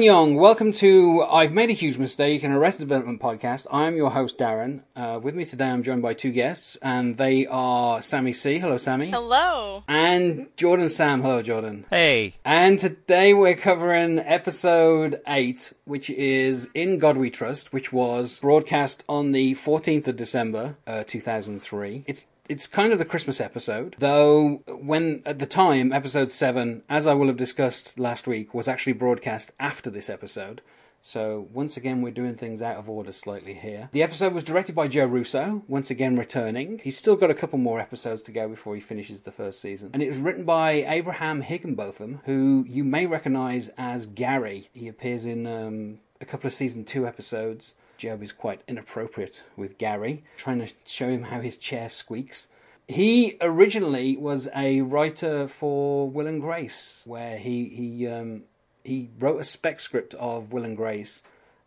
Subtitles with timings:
[0.00, 3.66] Annyong, welcome to I've Made a Huge Mistake, an Arrested Development podcast.
[3.70, 4.82] I'm your host, Darren.
[4.96, 8.58] Uh, with me today, I'm joined by two guests, and they are Sammy C.
[8.58, 9.10] Hello, Sammy.
[9.10, 9.84] Hello.
[9.86, 11.20] And Jordan Sam.
[11.20, 11.84] Hello, Jordan.
[11.90, 12.32] Hey.
[12.46, 19.04] And today we're covering episode 8, which is In God We Trust, which was broadcast
[19.06, 22.04] on the 14th of December, uh, 2003.
[22.06, 27.06] It's it's kind of the Christmas episode, though when at the time episode 7, as
[27.06, 30.60] I will have discussed last week, was actually broadcast after this episode.
[31.00, 33.88] So once again, we're doing things out of order slightly here.
[33.92, 36.80] The episode was directed by Joe Russo, once again returning.
[36.82, 39.92] He's still got a couple more episodes to go before he finishes the first season.
[39.94, 44.70] And it was written by Abraham Higginbotham, who you may recognise as Gary.
[44.74, 47.76] He appears in um, a couple of season two episodes.
[48.00, 52.48] Gob is quite inappropriate with Gary, trying to show him how his chair squeaks.
[52.88, 58.44] He originally was a writer for Will and Grace, where he he um,
[58.82, 61.22] he wrote a spec script of Will and Grace,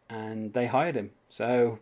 [0.10, 1.12] and they hired him.
[1.30, 1.80] So,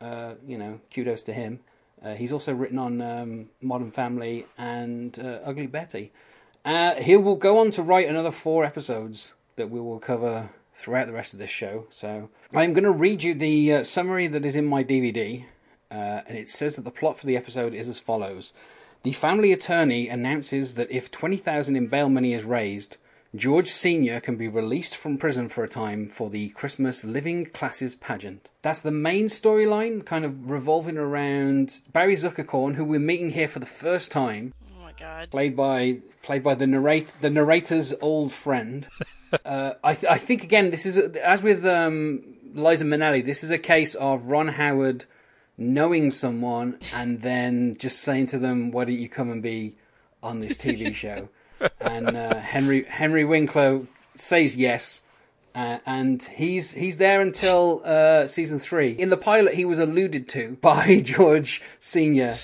[0.00, 1.60] uh, you know, kudos to him.
[2.02, 6.12] Uh, he's also written on um, Modern Family and uh, Ugly Betty.
[6.64, 11.06] Uh, he will go on to write another four episodes that we will cover throughout
[11.06, 11.86] the rest of this show.
[11.90, 15.44] So I'm going to read you the uh, summary that is in my DVD,
[15.90, 18.52] uh, and it says that the plot for the episode is as follows:
[19.02, 22.98] The family attorney announces that if twenty thousand in bail money is raised,
[23.34, 27.94] George Senior can be released from prison for a time for the Christmas Living Classics
[27.94, 28.50] pageant.
[28.62, 33.58] That's the main storyline, kind of revolving around Barry Zuckerkorn, who we're meeting here for
[33.58, 35.30] the first time Oh my god.
[35.30, 38.88] played by played by the narrate the narrator's old friend.
[39.44, 42.22] uh, I th- I think again this is a, as with um,
[42.54, 43.24] Liza Minnelli.
[43.24, 45.04] This is a case of Ron Howard
[45.58, 49.74] knowing someone and then just saying to them, "Why don't you come and be
[50.22, 51.28] on this TV show?"
[51.80, 55.02] and uh, Henry Henry Winkler says yes.
[55.54, 58.90] Uh, and he's he's there until uh, season three.
[58.90, 62.36] In the pilot, he was alluded to by George Senior,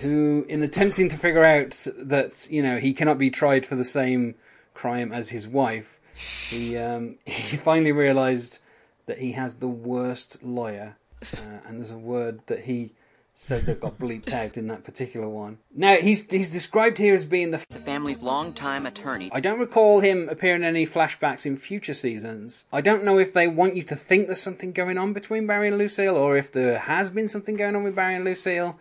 [0.00, 3.84] who, in attempting to figure out that you know he cannot be tried for the
[3.84, 4.34] same
[4.72, 8.60] crime as his wife, he um, he finally realised
[9.06, 12.92] that he has the worst lawyer, uh, and there's a word that he
[13.36, 15.58] said that got bleeped out in that particular one.
[15.74, 19.30] Now he's he's described here as being the the family's longtime attorney.
[19.32, 22.66] I don't recall him appearing in any flashbacks in future seasons.
[22.72, 25.68] I don't know if they want you to think there's something going on between Barry
[25.68, 28.78] and Lucille, or if there has been something going on with Barry and Lucille.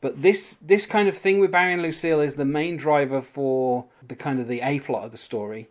[0.00, 3.86] But this this kind of thing with Barry and Lucille is the main driver for
[4.06, 5.68] the kind of the A plot of the story,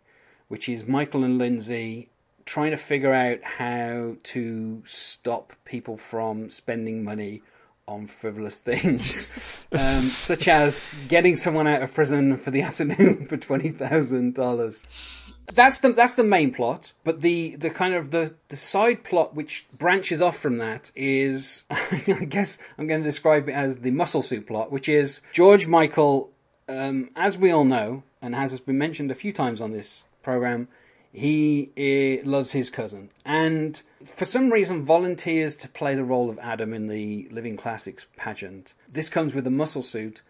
[0.52, 2.10] which is Michael and Lindsay
[2.44, 7.42] trying to figure out how to stop people from spending money
[7.88, 9.32] on frivolous things,
[9.72, 15.32] um, such as getting someone out of prison for the afternoon for twenty thousand dollars.
[15.54, 19.34] That's the that's the main plot, but the the kind of the the side plot
[19.34, 23.92] which branches off from that is, I guess I'm going to describe it as the
[23.92, 26.34] muscle suit plot, which is George Michael,
[26.68, 30.08] um, as we all know, and as has been mentioned a few times on this
[30.22, 30.68] program,
[31.12, 36.40] he uh, loves his cousin and for some reason volunteers to play the role of
[36.40, 38.74] Adam in the Living Classics pageant.
[38.90, 40.22] This comes with a muscle suit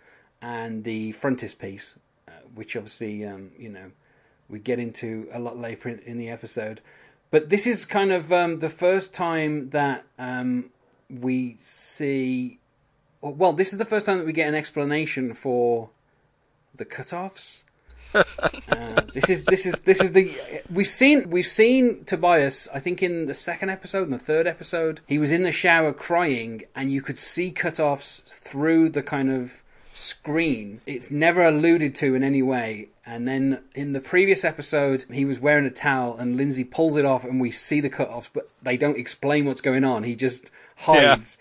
[0.42, 1.98] and the frontispiece,
[2.28, 3.92] uh, which obviously, um, you know,
[4.50, 6.82] we get into a lot later in, in the episode.
[7.30, 10.72] But this is kind of um, the first time that um,
[11.10, 12.60] we see.
[13.22, 15.92] Well, this is the first time that we get an explanation for
[16.76, 17.64] the cutoffs.
[18.14, 20.38] Uh, this is this is this is the
[20.70, 22.68] we've seen we've seen Tobias.
[22.74, 25.94] I think in the second episode and the third episode, he was in the shower
[25.94, 30.82] crying, and you could see cutoffs through the kind of screen.
[30.86, 32.90] It's never alluded to in any way.
[33.06, 37.06] And then in the previous episode, he was wearing a towel, and Lindsay pulls it
[37.06, 40.04] off, and we see the cutoffs, but they don't explain what's going on.
[40.04, 41.38] He just hides.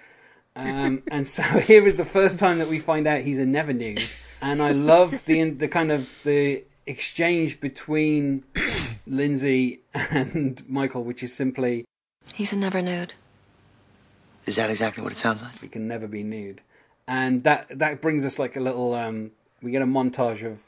[0.56, 3.72] Um, and so here is the first time that we find out he's a never
[3.72, 4.02] nude,
[4.42, 8.44] and I love the the kind of the exchange between
[9.06, 11.84] Lindsay and Michael, which is simply
[12.34, 13.14] He's a never nude.
[14.46, 15.60] Is that exactly what it sounds like?
[15.62, 16.60] we can never be nude,
[17.06, 19.32] and that that brings us like a little um,
[19.62, 20.64] we get a montage of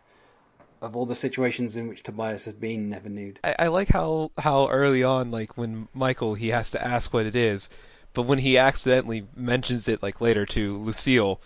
[0.80, 3.38] of all the situations in which Tobias has been never nude.
[3.44, 7.26] I, I like how how early on, like when Michael he has to ask what
[7.26, 7.68] it is,
[8.12, 11.40] but when he accidentally mentions it like later to Lucille,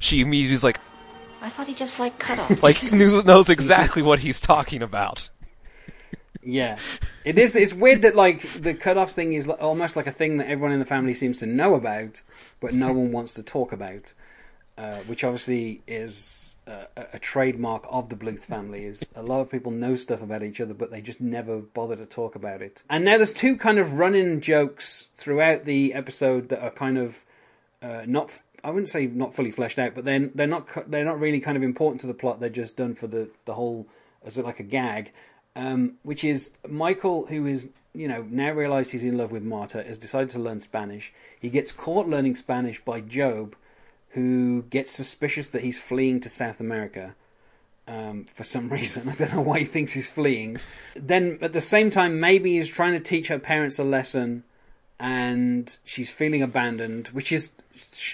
[0.00, 0.80] she immediately is like
[1.42, 2.62] I thought he just liked cutoffs.
[2.68, 5.28] like knew, knows exactly what he's talking about.
[6.44, 6.78] Yeah,
[7.24, 7.54] it is.
[7.56, 10.80] It's weird that like the cutoffs thing is almost like a thing that everyone in
[10.80, 12.22] the family seems to know about,
[12.60, 14.14] but no one wants to talk about.
[14.78, 18.84] uh, which obviously is uh, a, a trademark of the Bluth family.
[18.84, 21.96] Is a lot of people know stuff about each other, but they just never bother
[21.96, 22.82] to talk about it.
[22.88, 27.24] And now there's two kind of running jokes throughout the episode that are kind of
[27.82, 28.40] uh, not.
[28.64, 31.56] I wouldn't say not fully fleshed out, but then they're not they're not really kind
[31.56, 32.40] of important to the plot.
[32.40, 33.86] They're just done for the the whole
[34.24, 35.12] as like a gag,
[35.56, 39.82] um, which is Michael, who is you know now realised he's in love with Marta,
[39.82, 41.12] has decided to learn Spanish.
[41.38, 43.56] He gets caught learning Spanish by Gob,
[44.10, 47.14] who gets suspicious that he's fleeing to South America.
[47.88, 50.58] Um, for some reason, I don't know why he thinks he's fleeing.
[50.94, 54.44] Then, at the same time, maybe he's trying to teach her parents a lesson,
[55.02, 57.08] and she's feeling abandoned.
[57.08, 57.52] Which is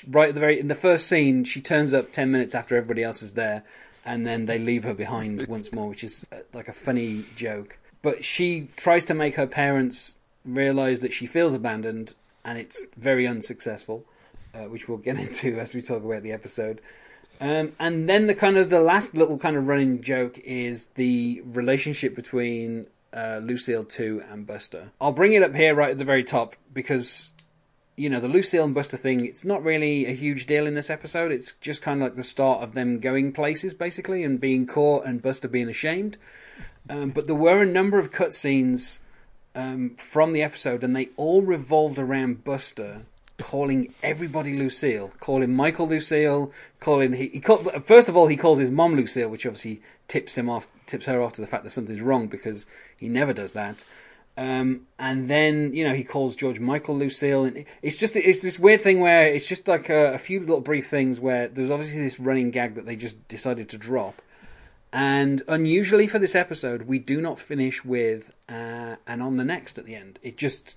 [0.09, 1.45] right at the very in the first scene.
[1.45, 3.63] She turns up ten minutes after everybody else is there,
[4.05, 7.77] and then they leave her behind once more, which is uh, like a funny joke.
[8.01, 13.27] But she tries to make her parents realize that she feels abandoned, and it's very
[13.27, 14.07] unsuccessful,
[14.55, 16.81] uh, which we'll get into as we talk about the episode.
[17.41, 21.43] Um, and then the kind of the last little kind of running joke is the
[21.45, 24.93] relationship between uh, Lucille two and Buster.
[25.01, 27.33] I'll bring it up here right at the very top because
[27.97, 29.25] you know the Lucille and Buster thing.
[29.25, 31.33] It's not really a huge deal in this episode.
[31.33, 35.05] It's just kind of like the start of them going places basically and being caught
[35.05, 36.17] and Buster being ashamed.
[36.91, 39.01] Um, but there were a number of cutscenes
[39.55, 43.03] um, from the episode, and they all revolved around Buster
[43.39, 48.59] calling everybody Lucille, calling Michael Lucille, calling he, he called, first of all he calls
[48.59, 51.71] his mom Lucille, which obviously tips him off, tips her off to the fact that
[51.71, 53.85] something's wrong because he never does that.
[54.37, 58.59] Um, and then you know he calls George Michael Lucille, and it's just it's this
[58.59, 62.03] weird thing where it's just like a, a few little brief things where there's obviously
[62.03, 64.23] this running gag that they just decided to drop.
[64.93, 69.79] And unusually for this episode, we do not finish with uh, and on the next
[69.79, 70.19] at the end.
[70.23, 70.77] It just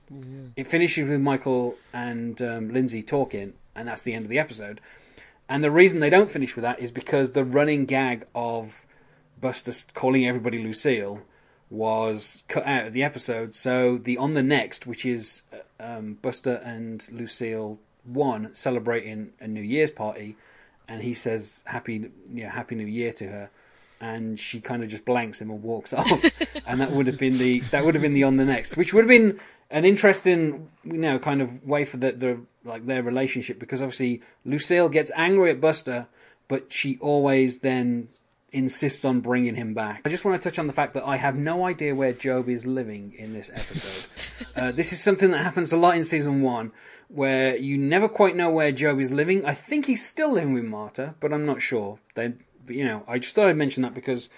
[0.56, 4.82] it finishes with Michael and um, Lindsay talking, and that's the end of the episode.
[5.48, 8.86] And the reason they don't finish with that is because the running gag of
[9.40, 11.24] Buster calling everybody Lucille
[11.70, 13.56] was cut out of the episode.
[13.56, 19.48] So the on the next, which is uh, um, Buster and Lucille one celebrating a
[19.48, 20.36] New Year's party,
[20.88, 23.50] and he says happy you know, happy New Year to her,
[24.02, 26.26] and she kind of just blanks him and walks off,
[26.68, 28.94] and that would have been the that would have been the on the next, which
[28.94, 29.40] would have been
[29.70, 34.22] an interesting you know kind of way for the, the like their relationship because obviously
[34.44, 36.08] Lucille gets angry at Buster,
[36.48, 38.10] but she always then
[38.52, 40.02] insists on bringing him back.
[40.04, 42.50] I just want to touch on the fact that I have no idea where Gob
[42.50, 44.48] is living in this episode.
[44.56, 46.72] uh, this is something that happens a lot in season one,
[47.08, 49.46] where you never quite know where Gob is living.
[49.46, 52.00] I think he's still living with Marta, but I'm not sure.
[52.16, 52.34] They,
[52.74, 54.30] you know, I just thought I'd mention that because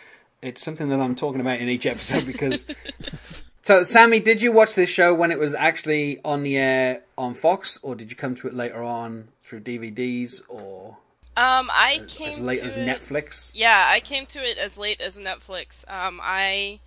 [0.42, 2.66] it's something that I'm talking about in each episode because.
[3.64, 7.34] So, Sammy, did you watch this show when it was actually on the air on
[7.34, 10.98] Fox, or did you come to it later on through DVDs, or
[11.38, 13.54] Um, I as, came as late to as it, Netflix?
[13.56, 15.90] Yeah, I came to it as late as Netflix.
[15.90, 16.82] Um, I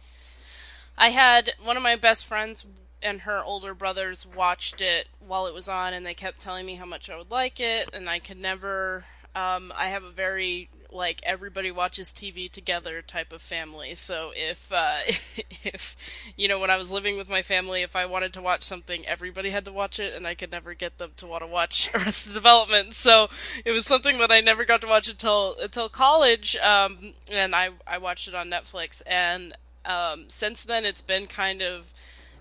[0.99, 2.67] I had one of my best friends
[3.03, 6.75] and her older brothers watched it while it was on, and they kept telling me
[6.75, 9.05] how much I would like it, and I could never.
[9.35, 13.95] Um, I have a very like everybody watches TV together type of family.
[13.95, 15.97] So if uh, if
[16.37, 19.07] you know when I was living with my family, if I wanted to watch something,
[19.07, 21.91] everybody had to watch it, and I could never get them to want to watch
[21.95, 22.95] Arrested Development.
[22.95, 23.29] So
[23.65, 27.71] it was something that I never got to watch until until college, um, and I
[27.87, 31.93] I watched it on Netflix, and um, since then it's been kind of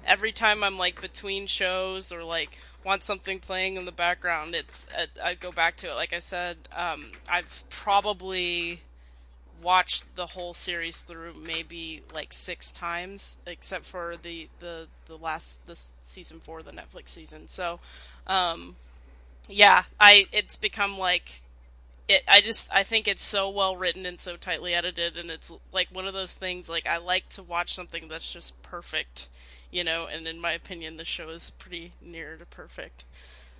[0.06, 4.88] every time I'm like between shows or like want something playing in the background, it's
[5.22, 5.96] I go back to it.
[5.96, 8.82] Like I said, um, I've probably
[9.62, 15.62] watched the whole series through maybe like six times, except for the the the last
[16.02, 17.48] season four, the Netflix season.
[17.48, 17.80] So,
[18.28, 18.76] um,
[19.48, 21.42] yeah, I it's become like
[22.08, 25.52] it I just I think it's so well written and so tightly edited and it's
[25.74, 29.30] like one of those things like I like to watch something that's just perfect,
[29.76, 33.04] you know, and in my opinion the show is pretty near to perfect.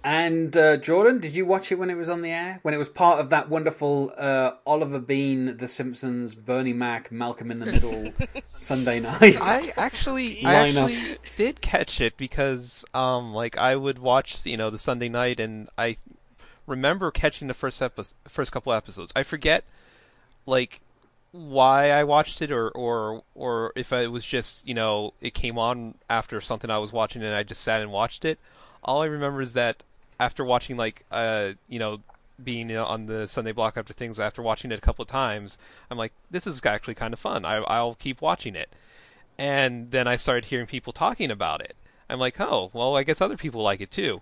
[0.02, 2.60] And uh, Jordan, did you watch it when it was on the air?
[2.62, 7.50] When it was part of that wonderful uh, Oliver Beene, The Simpsons, Bernie Mac, Malcolm
[7.50, 8.14] in the Middle
[8.54, 9.36] Sunday night?
[9.42, 14.70] I actually, I actually did catch it because, um, like I would watch, you know,
[14.70, 15.98] the Sunday night, and I
[16.68, 19.12] remember catching the first epi- first couple episodes.
[19.16, 19.64] I forget,
[20.46, 20.82] like,
[21.36, 25.58] why I watched it, or or or if it was just, you know, it came
[25.58, 28.40] on after something I was watching, and I just sat and watched it.
[28.84, 29.84] All I remember is that
[30.20, 32.02] after watching, like, uh, you know.
[32.44, 35.08] Being you know, on the Sunday block after things, after watching it a couple of
[35.08, 35.58] times,
[35.90, 37.46] I'm like, this is actually kind of fun.
[37.46, 38.76] I, I'll keep watching it
[39.38, 41.76] and then I started hearing people talking about it.
[42.10, 44.22] I'm like, oh, well, I guess other people like it too.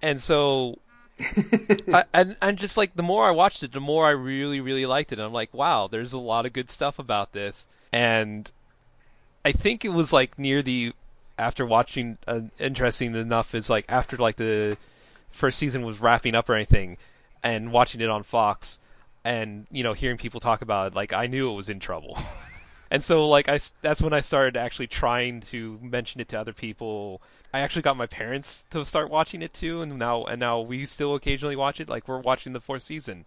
[0.00, 0.78] And so
[1.92, 4.86] I, and and just like the more I watched it, the more I really really
[4.86, 5.18] liked it.
[5.18, 7.66] And I'm like, wow, there's a lot of good stuff about this.
[7.92, 8.50] And
[9.44, 10.92] I think it was like near the
[11.38, 14.76] after watching uh, interesting enough is like after like the
[15.30, 16.96] first season was wrapping up or anything,
[17.42, 18.78] and watching it on Fox,
[19.24, 22.18] and you know hearing people talk about it, like I knew it was in trouble.
[22.92, 26.52] and so like I that's when I started actually trying to mention it to other
[26.52, 27.22] people.
[27.54, 30.84] I actually got my parents to start watching it too, and now and now we
[30.84, 31.88] still occasionally watch it.
[31.88, 33.24] Like we're watching the fourth season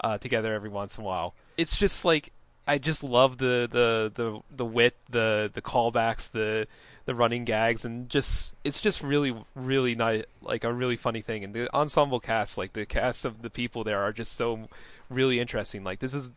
[0.00, 1.32] uh, together every once in a while.
[1.56, 2.32] It's just like
[2.66, 6.66] I just love the the the the wit, the the callbacks, the
[7.04, 11.44] the running gags, and just it's just really really nice, like a really funny thing.
[11.44, 14.68] And the ensemble cast, like the cast of the people there, are just so
[15.08, 15.84] really interesting.
[15.84, 16.32] Like this is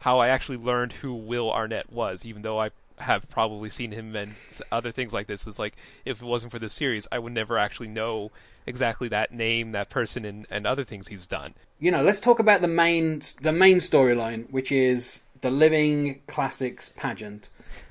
[0.00, 4.14] how I actually learned who Will Arnett was, even though I have probably seen him
[4.14, 4.34] and
[4.70, 5.46] other things like this.
[5.46, 8.30] Is like if it wasn't for this series, I would never actually know
[8.66, 11.54] exactly that name, that person, and, and other things he's done.
[11.78, 16.92] You know, let's talk about the main the main storyline, which is the Living Classics
[16.96, 17.48] pageant,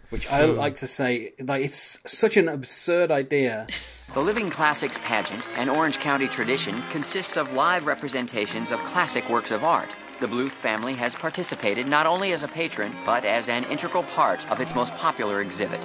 [0.09, 0.57] which I hmm.
[0.57, 3.67] like to say, like it's such an absurd idea.
[4.13, 9.51] The Living Classics pageant, an Orange County tradition, consists of live representations of classic works
[9.51, 9.89] of art.
[10.19, 14.45] The Bluth family has participated not only as a patron, but as an integral part
[14.51, 15.79] of its most popular exhibit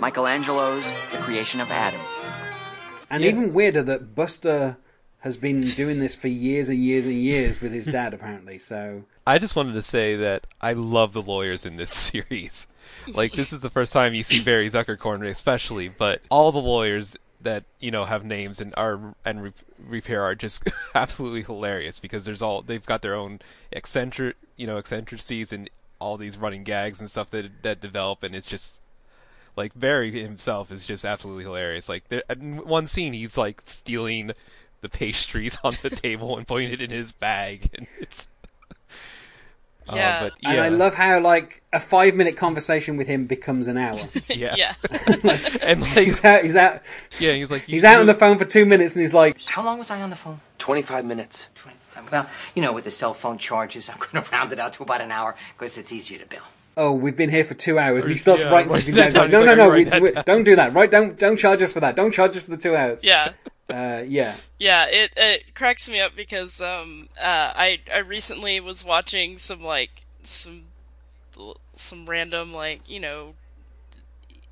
[0.00, 2.00] Michelangelo's The Creation of Adam.
[3.10, 4.78] And even weirder that Buster
[5.18, 8.58] has been doing this for years and years and years with his dad, apparently.
[8.58, 12.66] So I just wanted to say that I love the lawyers in this series.
[13.12, 17.14] Like this is the first time you see Barry Zuckerkorn, especially, but all the lawyers
[17.46, 20.62] that you know have names and are and re- repair are just
[20.94, 23.40] absolutely hilarious because there's all they've got their own
[23.72, 28.34] eccentric you know eccentricities and all these running gags and stuff that that develop and
[28.34, 28.80] it's just
[29.56, 31.88] like Barry himself is just absolutely hilarious.
[31.88, 34.32] Like there, in one scene, he's like stealing
[34.82, 38.28] the pastries on the table and putting it in his bag, and it's.
[39.88, 40.30] Uh, Yeah.
[40.44, 43.96] and I love how like a five minute conversation with him becomes an hour.
[44.28, 44.74] yeah, Yeah.
[45.62, 46.44] and like he's out.
[46.44, 46.82] He's out.
[47.20, 49.64] yeah, he's like He's out on the phone for two minutes, and he's like, How
[49.64, 50.40] long was I on the phone?
[50.58, 51.48] 25 minutes.
[52.12, 54.82] Well, you know, with the cell phone charges, I'm going to round it out to
[54.82, 56.42] about an hour because it's easier to bill.
[56.76, 59.12] "Oh, we've been here for two hours." And he starts Yeah, writing write something down.
[59.14, 60.74] Like, "No, no, no, we, we- don't do that.
[60.74, 60.90] Right?
[60.90, 61.96] Don't don't charge us for that.
[61.96, 63.32] Don't charge us for the two hours." Yeah.
[63.68, 64.36] Uh, yeah.
[64.58, 69.62] Yeah, it it cracks me up because um uh I I recently was watching some
[69.62, 70.64] like some
[71.74, 73.34] some random like you know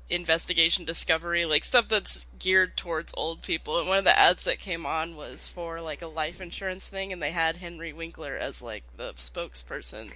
[0.07, 3.79] investigation discovery like stuff that's geared towards old people.
[3.79, 7.11] And one of the ads that came on was for like a life insurance thing
[7.13, 10.11] and they had Henry Winkler as like the spokesperson.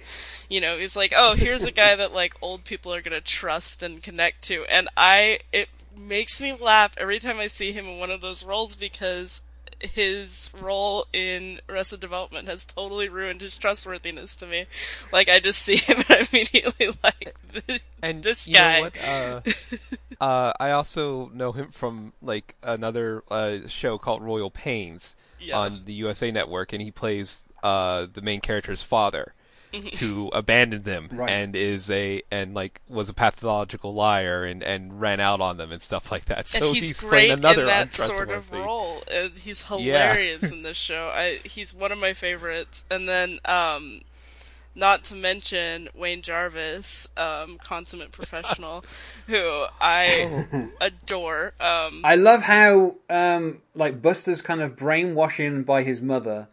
[0.50, 3.82] You know he's like oh here's a guy that like old people are gonna trust
[3.82, 4.64] and connect to.
[4.66, 8.44] And I it makes me laugh every time I see him in one of those
[8.44, 9.42] roles because
[9.80, 14.66] his role in Arrested Development has totally ruined his trustworthiness to me.
[15.12, 17.34] Like I just see him and I'm immediately like
[17.66, 18.80] this, and this you know guy.
[18.80, 19.08] what?
[19.08, 19.40] Uh,
[20.24, 25.58] uh, I also know him from like another uh, show called Royal Pains Yeah.
[25.58, 29.32] on the USA Network, and he plays uh, the main character's father,
[30.00, 31.30] who abandoned them Right.
[31.30, 35.72] and is a and like was a pathological liar and and ran out on them
[35.72, 36.38] and stuff like that.
[36.38, 39.02] and So he's, playing great another in that sort of role.
[39.12, 41.10] And he's hilarious in this show.
[41.14, 42.84] I he's one of my favorites.
[42.90, 44.02] And then um
[44.72, 48.84] not to mention Wayne Jarvis, um, consummate professional,
[49.26, 51.54] who I adore.
[51.60, 56.48] Um, I love how um, like Buster's kind of brainwashing by his mother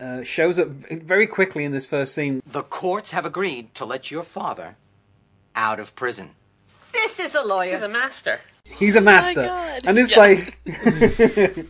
[0.00, 2.42] uh, shows up very quickly in this first scene.
[2.46, 4.76] The courts have agreed to let your father
[5.54, 6.30] out of prison.
[6.92, 7.72] This is a lawyer.
[7.72, 8.40] He's a master.
[8.64, 9.82] He's a master, God.
[9.86, 10.18] and it's Yeah.
[10.20, 10.58] like.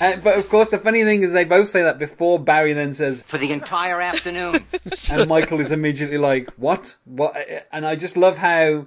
[0.00, 2.92] Uh, but of course, the funny thing is they both say that before Barry then
[2.92, 4.64] says, For the entire afternoon.
[5.10, 6.96] and Michael is immediately like, "What?
[7.04, 7.36] What?"
[7.70, 8.86] And I just love how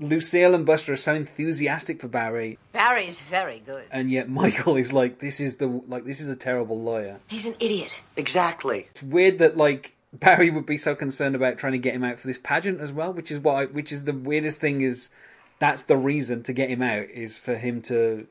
[0.00, 3.84] Lucille and Buster are so enthusiastic for Barry, Barry's very good.
[3.92, 7.46] and yet Michael is like, "This is the like this is a terrible lawyer." He's
[7.46, 8.02] an idiot.
[8.16, 8.86] Exactly.
[8.90, 12.18] It's weird that like Barry would be so concerned about trying to get him out
[12.18, 15.10] for this pageant as well, which is what I, which is the weirdest thing is
[15.58, 18.26] that's the reason to get him out is for him to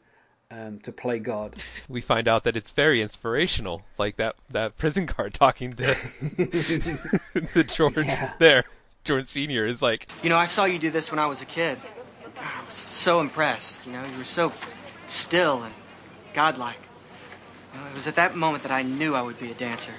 [0.51, 1.55] um, to play God.
[1.87, 5.83] we find out that it's very inspirational, like that that prison guard talking to
[7.53, 8.33] the George Yeah.
[8.39, 8.63] there.
[9.03, 11.45] George Senior is like, You know, I saw you do this when I was a
[11.45, 11.79] kid.
[12.37, 13.85] I was so impressed.
[13.85, 14.53] You know, you were so
[15.07, 15.73] still and
[16.33, 16.79] godlike.
[17.73, 19.93] You know, it was at that moment that I knew I would be a dancer.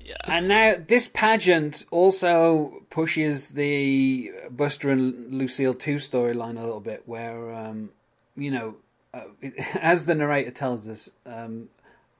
[0.00, 0.16] yeah.
[0.24, 7.02] And now this pageant also pushes the Buster and Lucille two storyline a little bit,
[7.06, 7.90] where um,
[8.36, 8.76] you know
[9.14, 9.24] uh,
[9.80, 11.68] as the narrator tells us, um,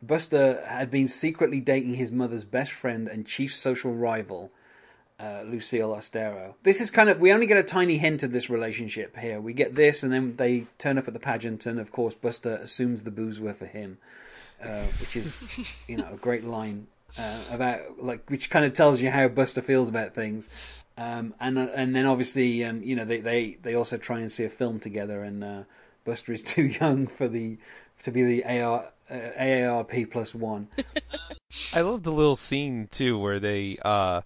[0.01, 4.53] Buster had been secretly dating his mother's best friend and chief social rival,
[5.19, 6.55] uh, Lucille Austero.
[6.63, 9.41] This is kind of we only get a tiny hint of this relationship here.
[9.41, 12.57] We get this, and then they turn up at the pageant, and of course Buster
[12.57, 13.99] assumes the booze were for him,
[14.63, 16.87] uh, which is you know a great line
[17.19, 20.85] uh, about like which kind of tells you how Buster feels about things.
[20.97, 24.31] Um, and uh, and then obviously um, you know they, they they also try and
[24.31, 25.63] see a film together, and uh,
[26.05, 27.59] Buster is too young for the
[28.01, 30.69] to be the AR, AARP plus one.
[31.75, 34.21] I love the little scene too where they uh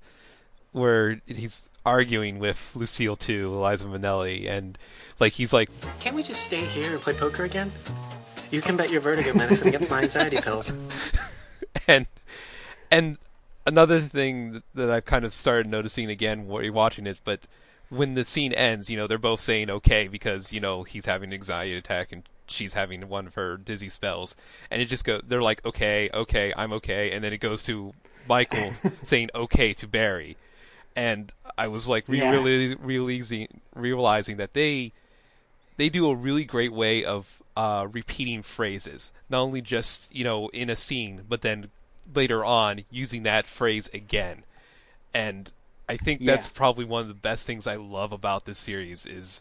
[0.72, 4.78] where he's arguing with Lucille too, Eliza Minnelli, and
[5.20, 5.70] like he's like,
[6.00, 7.70] "Can't we just stay here and play poker again?
[8.50, 10.72] You can bet your vertigo medicine against my anxiety pills."
[11.86, 12.06] and
[12.90, 13.18] and
[13.66, 17.40] another thing that I've kind of started noticing again while you're watching it, but
[17.88, 21.30] when the scene ends, you know, they're both saying okay because you know he's having
[21.30, 24.34] an anxiety attack and she's having one of her dizzy spells,
[24.70, 25.20] and it just go.
[25.26, 27.92] They're like okay, okay, I'm okay, and then it goes to
[28.28, 28.72] Michael
[29.02, 30.36] saying okay to Barry.
[30.94, 32.30] And I was like re- Yeah.
[32.30, 34.92] really realizing realizing that they
[35.76, 40.48] they do a really great way of uh, repeating phrases, not only just you know
[40.48, 41.70] in a scene, but then
[42.14, 44.44] later on using that phrase again,
[45.14, 45.50] and
[45.88, 49.40] I think that's probably one of the best things I love about this series is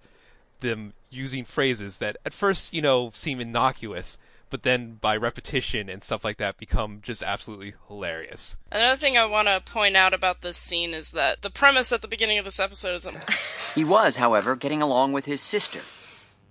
[0.62, 4.18] them using phrases that at first you know seem innocuous,
[4.50, 8.58] but then by repetition and stuff like that become just absolutely hilarious.
[8.72, 12.02] Another thing I want to point out about this scene is that the premise at
[12.02, 13.08] the beginning of this episode is
[13.76, 15.80] He was, however, getting along with his sister,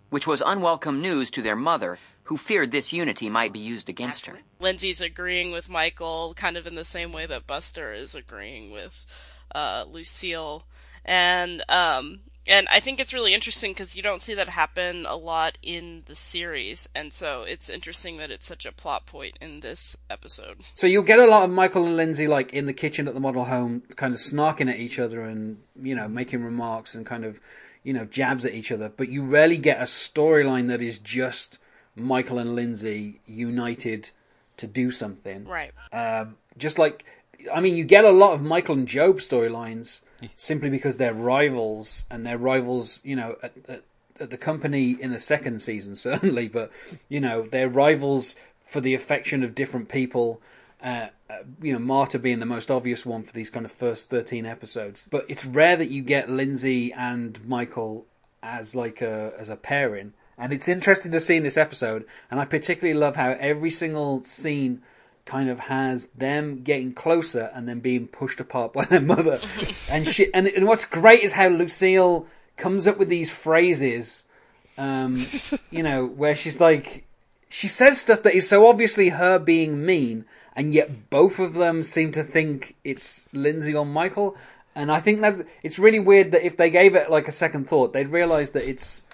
[0.09, 4.27] which was unwelcome news to their mother, who feared this unity might be used against
[4.27, 4.39] her.
[4.61, 9.05] Lindsay's agreeing with Michael, kind of in the same way that Buster is agreeing with
[9.55, 10.65] uh, Lucille,
[11.05, 15.17] and um, and I think it's really interesting because you don't see that happen a
[15.17, 19.61] lot in the series, and so it's interesting that it's such a plot point in
[19.61, 20.59] this episode.
[20.75, 23.21] So you'll get a lot of Michael and Lindsay like in the kitchen at the
[23.21, 27.25] model home, kind of snarking at each other and you know making remarks and kind
[27.25, 27.41] of
[27.83, 28.93] you know jabs at each other.
[28.95, 31.59] But you rarely get a storyline that is just
[31.95, 34.11] Michael and Lindsay united
[34.57, 35.45] to do something.
[35.45, 35.73] Right.
[35.93, 37.05] Um, just like,
[37.53, 40.03] I mean, you get a lot of Michael and Gob storylines
[40.37, 43.83] simply because they're rivals and they're rivals, you know, at, at,
[44.19, 46.71] at the company in the second season, certainly, but,
[47.09, 50.41] you know, they're rivals for the affection of different people.
[50.83, 54.11] Uh, uh, you know, Marta being the most obvious one for these kind of first
[54.11, 55.07] 13 episodes.
[55.11, 58.07] But it's rare that you get Lindsay and Michael
[58.43, 60.15] as like a, as a pairing.
[60.39, 64.25] And it's interesting to see in this episode, and I particularly love how every single
[64.25, 64.81] scene
[65.25, 69.39] kind of has them getting closer and then being pushed apart by their mother.
[69.91, 74.25] and she, and, and what's great is how Lucille comes up with these phrases,
[74.79, 75.25] um,
[75.71, 77.05] you know, where she's like,
[77.49, 80.25] she says stuff that is so obviously her being mean,
[80.57, 84.37] and yet both of them seem to think it's Lindsay or Michael.
[84.75, 87.69] And I think that's it's really weird that if they gave it like a second
[87.69, 89.05] thought, they'd realize that it's,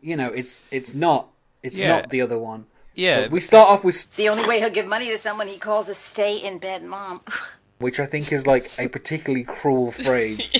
[0.00, 1.28] you know, it's it's not
[1.62, 1.88] it's Yeah.
[1.88, 2.66] not the other one.
[2.96, 5.46] Yeah, But we start off with It's the only way he'll give money to someone
[5.48, 7.20] he calls a stay in bed mom.
[7.78, 10.50] which I think is like a particularly cruel phrase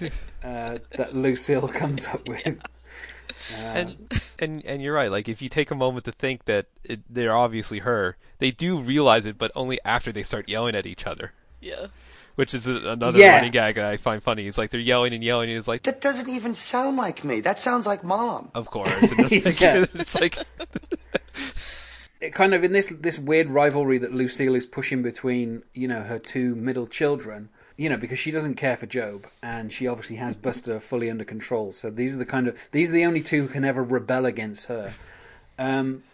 [0.42, 2.58] uh, that Lucille comes up with.
[3.56, 3.96] and
[4.38, 5.10] and and you're right.
[5.10, 8.78] Like if you take a moment to think that it, they're obviously her, they do
[8.78, 11.32] realize it, but only after they start yelling at each other.
[11.60, 11.88] Yeah.
[12.36, 13.36] Which is a, another Yeah.
[13.36, 14.46] running gag that I find funny.
[14.46, 17.40] It's like they're yelling and yelling, and it's like, That doesn't even sound like me.
[17.42, 18.50] That sounds like mom.
[18.54, 18.90] of course.
[19.02, 19.84] It's like, Yeah.
[19.92, 20.38] it's like
[22.22, 26.02] it kind of in this this weird rivalry that Lucille is pushing between you know
[26.02, 27.50] her two middle children.
[27.76, 31.24] You know, because she doesn't care for Gob, and she obviously has Buster fully under
[31.24, 31.72] control.
[31.72, 34.26] So these are the kind of these are the only two who can ever rebel
[34.26, 34.92] against her.
[35.58, 36.04] Um,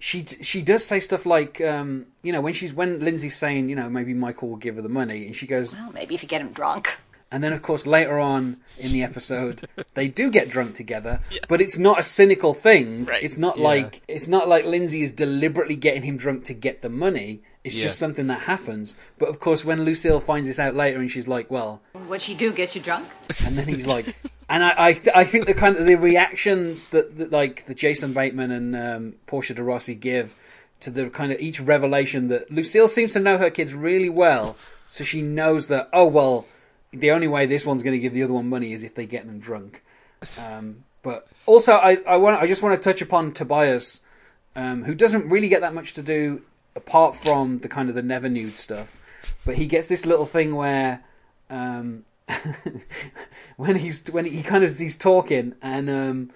[0.00, 3.76] she she does say stuff like, um, you know, when she's when Lindsay's saying, you
[3.76, 6.28] know, maybe Michael will give her the money, and she goes, Well, maybe if you
[6.28, 6.98] get him drunk.
[7.32, 11.60] And then, of course, later on in the episode, they do get drunk together, but
[11.60, 13.08] it's not a cynical thing.
[13.22, 13.64] It's not Yeah.
[13.64, 17.42] like it's not like Lindsay is deliberately getting him drunk to get the money.
[17.64, 17.84] It's Yeah.
[17.84, 18.94] just something that happens.
[19.18, 22.34] But of course, when Lucille finds this out later, and she's like, "Well," What'd she
[22.34, 22.52] do?
[22.52, 23.06] Get you drunk?
[23.44, 24.14] and then he's like,
[24.48, 27.74] and I I, th- I think the kind of the reaction that, that like the
[27.74, 30.36] Jason Bateman and um, Portia de Rossi give
[30.80, 34.56] to the kind of each revelation that Lucille seems to know her kids really well,
[34.86, 36.44] so she knows that oh well,
[37.00, 39.06] the only way this one's going to give the other one money is if they
[39.06, 39.82] get them drunk.
[40.38, 44.00] Um, but also, I I want I just want to touch upon Tobias,
[44.56, 46.42] um, who doesn't really get that much to do
[46.76, 48.96] apart from the kind of the never nude stuff,
[49.44, 51.04] but he gets this little thing where.
[51.50, 52.04] Um,
[53.56, 56.30] when he's when he kind of he's talking and um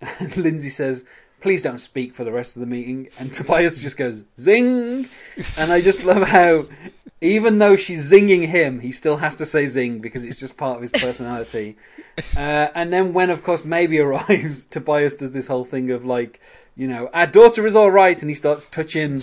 [0.36, 1.04] Lindsay says
[1.42, 3.08] please don't speak for the rest of the meeting.
[3.18, 5.08] And Tobias just goes, zing!
[5.58, 6.66] And I just love how,
[7.20, 10.76] even though she's zinging him, he still has to say zing because it's just part
[10.76, 11.76] of his personality.
[12.36, 16.40] Uh, and then when, of course, Maeby arrives, Tobias does this whole thing of like,
[16.76, 19.22] you know, our daughter is all right, and he starts touching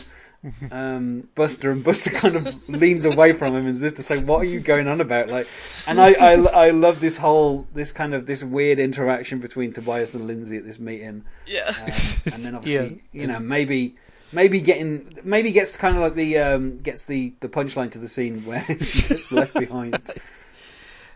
[0.71, 4.39] um, Buster, and Buster kind of leans away from him as if to say, "What
[4.39, 5.47] are you going on about?" Like,
[5.87, 10.15] and I, I, I love this whole, this kind of this weird interaction between Tobias
[10.15, 11.25] and Lindsay at this meeting.
[11.45, 11.67] Yeah.
[11.67, 13.95] Um, and then obviously, you know, Maeby.
[14.31, 18.07] Maeby getting, Maeby gets kind of like the um, gets the, the punchline to the
[18.07, 19.99] scene where she gets left behind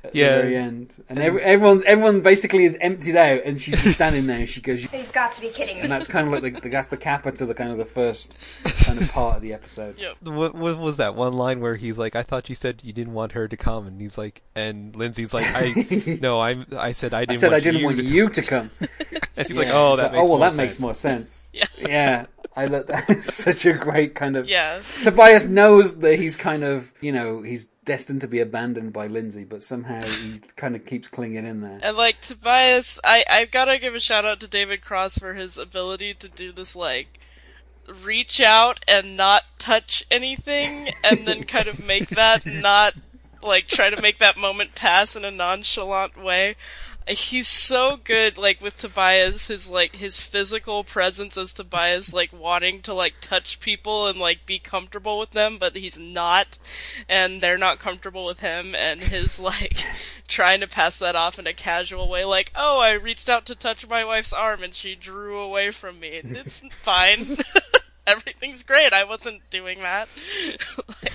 [0.04, 0.36] at Yeah.
[0.38, 4.28] the very end, and every, everyone everyone basically is emptied out, and she's just standing
[4.28, 5.82] there, and she goes, You've got to be kidding me.
[5.84, 7.86] and that's kind of like the, the that's the kappa to the kind of the
[7.86, 9.98] first kind of part of the episode.
[9.98, 10.18] Yep.
[10.24, 13.14] What, what was that one line where he's like, "I thought you said you didn't
[13.14, 17.14] want her to come," and he's like, and Lindsay's like, "I no, I'm I said
[17.14, 18.70] I I didn't." said want I didn't you want to you to come.
[19.38, 19.64] And he's Yeah.
[19.64, 21.50] Oh, like, "Oh, that like, makes oh well, more that makes more sense.
[21.54, 21.66] Yeah.
[21.80, 24.48] Yeah, I lo- that is such a great kind of.
[24.48, 24.82] Yeah.
[25.02, 29.44] Tobias knows that he's kind of you know he's destined to be abandoned by Lindsay,
[29.44, 31.80] but somehow he kind of keeps clinging in there.
[31.82, 35.34] And like Tobias, I I've got to give a shout out to David Cross for
[35.34, 37.20] his ability to do this like
[38.04, 42.94] reach out and not touch anything, and then kind of make that not
[43.42, 46.56] like try to make that moment pass in a nonchalant way.
[47.08, 52.82] He's so good, like with Tobias, his like his physical presence as Tobias, like wanting
[52.84, 56.58] to like touch people and like be comfortable with them, but he's not,
[57.10, 59.86] and they're not comfortable with him, and his like
[60.28, 63.56] trying to pass that off in a casual way, like, oh, I reached out to
[63.56, 66.22] touch my wife's arm and she drew away from me.
[66.24, 67.38] It's fine.
[68.08, 68.92] Everything's great.
[68.94, 70.10] I wasn't doing that.
[71.04, 71.14] like,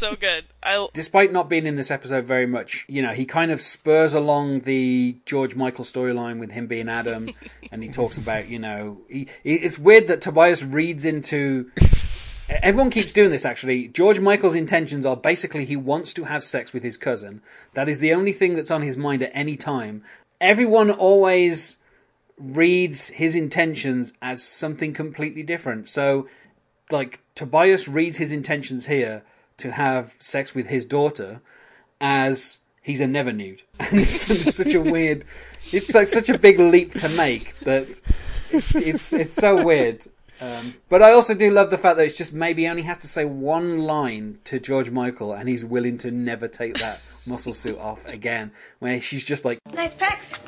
[0.00, 0.44] so good.
[0.62, 4.14] I Despite not being in this episode very much, you know, he kind of spurs
[4.14, 7.28] along the George Michael storyline with him being Adam,
[7.72, 11.70] and he talks about, you know, he, he, it's weird that Tobias reads into.
[12.48, 13.86] Everyone keeps doing this actually.
[13.88, 17.42] George Michael's intentions are basically he wants to have sex with his cousin.
[17.74, 20.02] That is the only thing that's on his mind at any time.
[20.40, 21.76] Everyone always
[22.38, 25.88] reads his intentions as something completely different.
[25.88, 26.26] So,
[26.90, 29.22] like, Tobias reads his intentions here
[29.60, 31.40] to have sex with his daughter
[32.00, 33.62] as he's a never nude.
[33.80, 35.24] And it's, it's such a weird,
[35.72, 38.00] it's like such a big leap to make that
[38.50, 40.06] it's, it's, it's so weird.
[40.40, 42.98] Um, but I also do love the fact that it's just maybe he only has
[43.00, 47.52] to say one line to George Michael and he's willing to never take that muscle
[47.52, 48.50] suit off again.
[48.78, 50.38] Where she's just like, Nice pecs.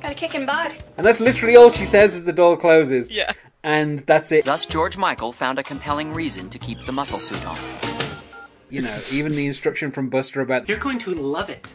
[0.00, 0.70] Got a kick in butt.
[0.96, 3.10] and that's literally all she says as the door closes.
[3.10, 3.32] Yeah.
[3.64, 4.44] And that's it.
[4.44, 8.01] Thus, George Michael found a compelling reason to keep the muscle suit on.
[8.72, 11.70] You know, even the instruction from Buster about You're going to love it.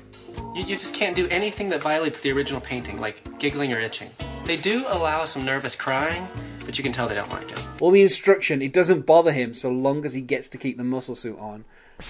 [0.55, 4.09] You, you just can't do anything that violates the original painting, like giggling or itching.
[4.45, 6.27] They do allow some nervous crying,
[6.65, 7.67] but you can tell they don't like it.
[7.79, 10.83] all the instruction, it doesn't bother him so long as he gets to keep the
[10.83, 11.65] muscle suit on.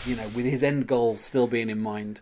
[0.05, 2.21] You know, with his end goal still being in mind.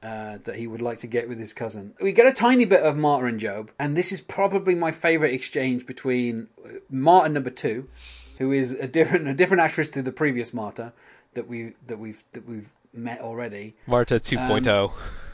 [0.00, 1.94] Uh, that he would like to get with his cousin.
[1.98, 5.32] We get a tiny bit of Marta and Gob, and this is probably my favourite
[5.32, 7.88] exchange between uh, Marta number two,
[8.36, 10.92] who is a different a different actress to the previous Marta
[11.34, 13.74] that we that we've that we've met already.
[13.86, 14.18] Marta oh.
[14.18, 14.92] 2.0.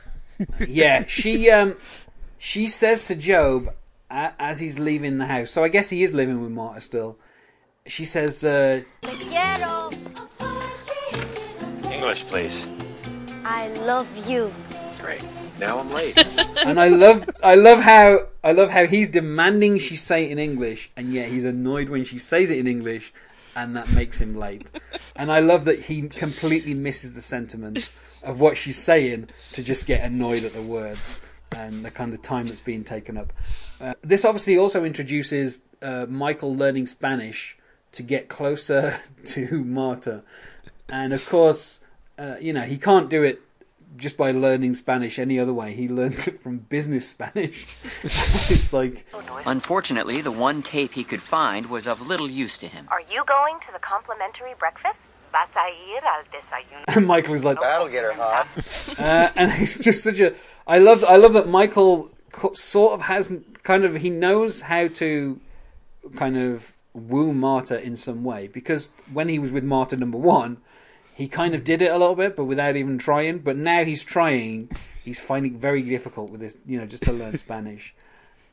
[0.69, 1.77] yeah, she um
[2.39, 3.75] she says to Gob
[4.11, 5.51] a- as he's leaving the house.
[5.51, 7.19] So I guess he is living with Marta still.
[7.87, 8.83] She says, uh.
[11.91, 12.69] English, please.
[13.45, 14.53] I love you.
[15.01, 15.25] Great.
[15.59, 16.17] Now I'm late.
[16.67, 20.39] and I love I love how I love how he's demanding she say it in
[20.39, 23.13] English, and yet he's annoyed when she says it in English,
[23.57, 24.71] and that makes him late.
[25.17, 27.91] And I love that he completely misses the sentiment
[28.23, 31.21] of what she's saying to just get annoyed at the words
[31.53, 33.33] and the kind of time that's being taken up.
[33.81, 37.59] Uh, this obviously also introduces uh, Michael learning Spanish
[37.93, 40.23] to get closer to Marta,
[40.89, 41.81] and of course,
[42.19, 43.41] uh, you know he can't do it
[43.97, 45.73] just by learning Spanish any other way.
[45.75, 47.77] He learns it from business Spanish.
[47.85, 49.07] it's like
[49.47, 52.87] Unfortunately, the one tape he could find was of little use to him.
[52.91, 54.99] Are you going to the complimentary breakfast?
[55.33, 56.97] Vas a ir al desayuno.
[56.97, 58.49] and Michael is like That'll get her hot.
[58.99, 60.35] uh, and it's just such a.
[60.67, 61.05] I love.
[61.05, 62.09] I love that Michael
[62.55, 63.97] sort of hasn't kind of.
[63.97, 65.41] He knows how to
[66.17, 70.59] kind of woo Marta in some way because when he was with Marta number one,
[71.15, 73.39] he kind of did it a little bit, but without even trying.
[73.41, 74.71] But now he's trying.
[75.05, 77.95] He's finding it very difficult with this, you know, just to learn Spanish.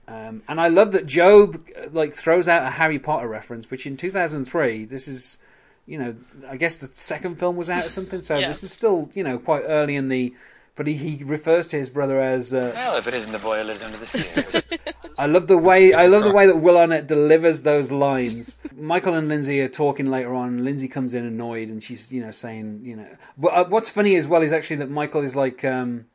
[0.07, 3.97] Um, and I love that Gob like throws out a Harry Potter reference, which in
[3.97, 5.37] 2003, this is,
[5.85, 6.15] you know,
[6.49, 8.21] I guess the second film was out or something.
[8.21, 8.47] So Yeah.
[8.47, 10.33] this is still, you know, quite early in the.
[10.75, 13.57] But he, he refers to his brother as uh, Well, if it isn't the boy
[13.57, 14.63] who lives under the stairs.
[15.19, 18.57] I love the way I love the way that Will Arnett delivers those lines.
[18.75, 20.63] Michael and Lindsay are talking later on.
[20.63, 23.07] Lindsay comes in annoyed, and she's you know saying you know.
[23.37, 26.05] But uh, what's funny as well is actually that Michael is like, um,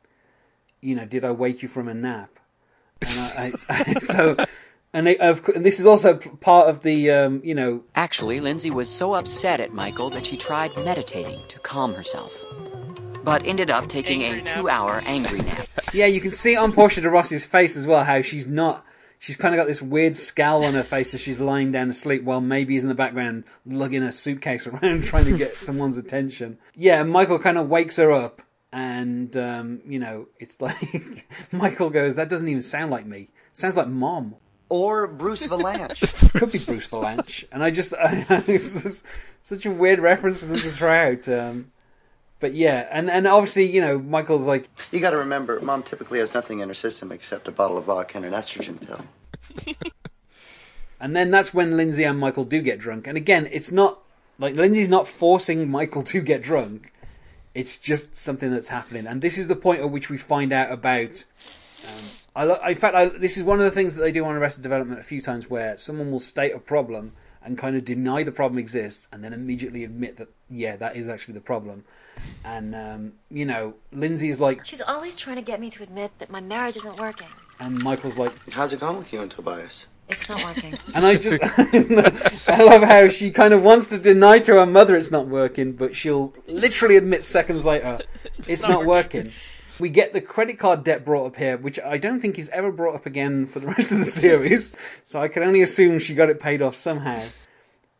[0.79, 2.29] you know, did I wake you from a nap?
[3.01, 4.37] And I, I so.
[4.95, 8.69] And, they, of, and this is also part of the, um, you know, Actually, Lindsay
[8.69, 12.45] was so upset at Michael that she tried meditating to calm herself,
[13.23, 15.67] but ended up taking a two-hour angry nap.
[15.93, 18.85] yeah, you can see on Portia de Rossi's face as well how she's not.
[19.23, 21.93] She's kind of got this weird scowl on her face as she's lying down to
[21.93, 25.95] sleep, while Maeby is in the background lugging a suitcase around trying to get someone's
[25.95, 26.57] attention.
[26.75, 28.41] Yeah, and Michael kind of wakes her up,
[28.73, 33.29] and um, you know, it's like Michael goes, "That doesn't even sound like me.
[33.49, 34.35] It sounds like mom."
[34.67, 36.33] Or Bruce Vilanch.
[36.37, 39.05] Could be Bruce Vilanch, and I just it's just
[39.41, 41.29] such a weird reference for them to throw out.
[41.29, 41.71] Um,
[42.39, 46.33] but yeah, and and obviously, you know, Michael's like, You gotta remember, mom typically has
[46.33, 49.05] nothing in her system except a bottle of vodka and an estrogen pill.
[51.03, 53.07] And then that's when Lindsay and Michael do get drunk.
[53.07, 53.99] And again, it's not
[54.39, 56.93] like Lindsay's not forcing Michael to get drunk.
[57.53, 59.05] It's just something that's happening.
[59.05, 61.25] And this is the point at which we find out about.
[61.85, 62.05] Um,
[62.37, 64.35] I, lo- in fact, I, this is one of the things that they do on
[64.35, 67.11] Arrested Development a few times where someone will state a problem
[67.45, 71.07] and kind of deny the problem exists and then immediately admit that, yeah, that is
[71.07, 71.83] actually the problem.
[72.45, 76.11] And, um, you know, Lindsay is like, She's always trying to get me to admit
[76.19, 77.27] that my marriage isn't working.
[77.59, 79.87] and Michael's like, How's it going with you and Tobias?
[80.09, 80.73] It's not working.
[80.95, 81.39] And I just,
[82.49, 85.73] I love how she kind of wants to deny to her mother it's not working,
[85.73, 87.99] but she'll literally admit seconds later
[88.47, 89.31] it's, not, working.
[89.79, 92.71] We get the credit card debt brought up here, which I don't think is ever
[92.71, 94.75] brought up again for the rest of the series.
[95.03, 97.21] so I can only assume she got it paid off somehow.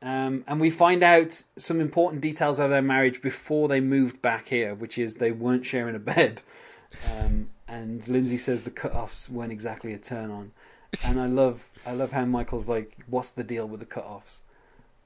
[0.01, 4.47] Um, and we find out some important details of their marriage before they moved back
[4.47, 6.41] here, which is they weren't sharing a bed.
[7.11, 10.51] Um, and Lindsay says the cut-offs weren't exactly a turn on.
[11.03, 14.43] And I love, I love how Michael's like, "What's the deal with the cut-offs?"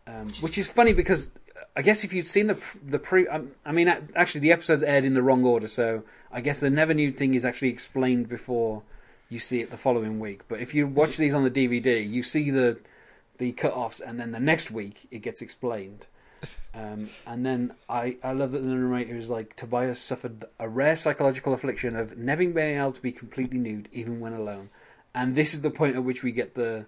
[0.06, 1.32] Um, which is funny because
[1.76, 5.06] I guess if you'd seen the the pre, um, I mean, actually the episodes aired
[5.06, 8.84] in the wrong order, so I guess the never nude thing is actually explained before
[9.30, 10.42] you see it the following week.
[10.48, 12.80] But if you watch these on the DVD, you see the
[13.38, 16.06] the cut-offs, and then the next week it gets explained.
[16.76, 20.96] Um, and then I, I love that the narrator is like Tobias suffered a rare
[20.96, 24.70] psychological affliction of never being able to be completely nude even when alone,
[25.16, 26.86] and this is the point at which we get the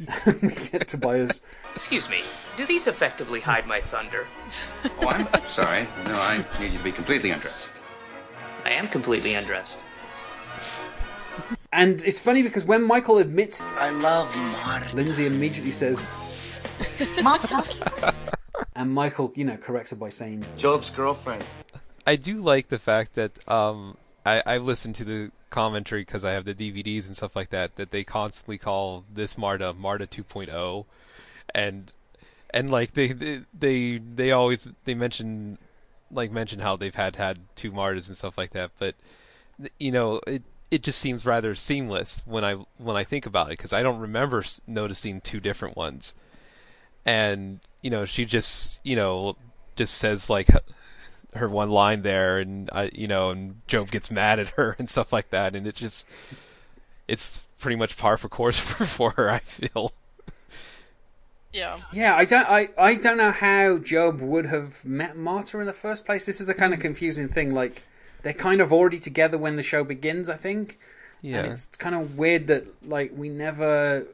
[0.42, 1.42] we get Tobias.
[1.74, 2.22] Excuse me,
[2.56, 4.26] do these effectively hide my thunder?
[5.02, 5.86] Oh, I'm sorry.
[6.06, 7.81] No, I need you to be completely undressed.
[8.64, 9.78] I am completely undressed.
[11.72, 16.00] And it's funny because when Michael admits I love Marta, Lindsay immediately says,
[17.22, 18.14] Marta
[18.76, 21.44] and Michael, you know, corrects her by saying, Gob's girlfriend.
[22.06, 23.96] I do like the fact that um,
[24.26, 27.76] I, I've listened to the commentary because I have the DVDs and stuff like that.
[27.76, 30.84] That they constantly call this Marta Marta 2.0,
[31.54, 31.92] and
[32.50, 35.58] and like they they they, they always they mention
[36.12, 38.70] like mention how they've had had two Martas and stuff like that.
[38.78, 38.94] But
[39.78, 43.58] you know it it just seems rather seamless when I when I think about it
[43.58, 46.14] because I don't remember noticing two different ones.
[47.04, 49.36] And you know she just you know
[49.76, 50.48] just says like
[51.34, 54.88] her one line there, and I, you know, and Gob gets mad at her and
[54.88, 56.06] stuff like that, and it just,
[57.08, 59.30] it's pretty much par for course for, for her.
[59.30, 59.92] I feel.
[61.52, 61.78] Yeah.
[61.92, 65.72] Yeah, I don't, I, I don't know how Gob would have met Marta in the
[65.72, 66.26] first place.
[66.26, 66.82] This is the kind of hmm.
[66.82, 67.54] confusing thing.
[67.54, 67.84] Like,
[68.22, 70.78] they're kind of already together when the show begins, I think.
[71.20, 71.38] Yeah.
[71.38, 74.06] And it's kind of weird that, like, we never,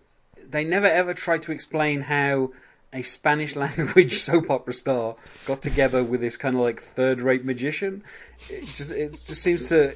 [0.48, 2.52] they never ever tried to explain how
[2.92, 7.44] a Spanish language soap opera star got together with this kind of like third rate
[7.44, 8.02] magician.
[8.48, 9.94] It just, it just seems to,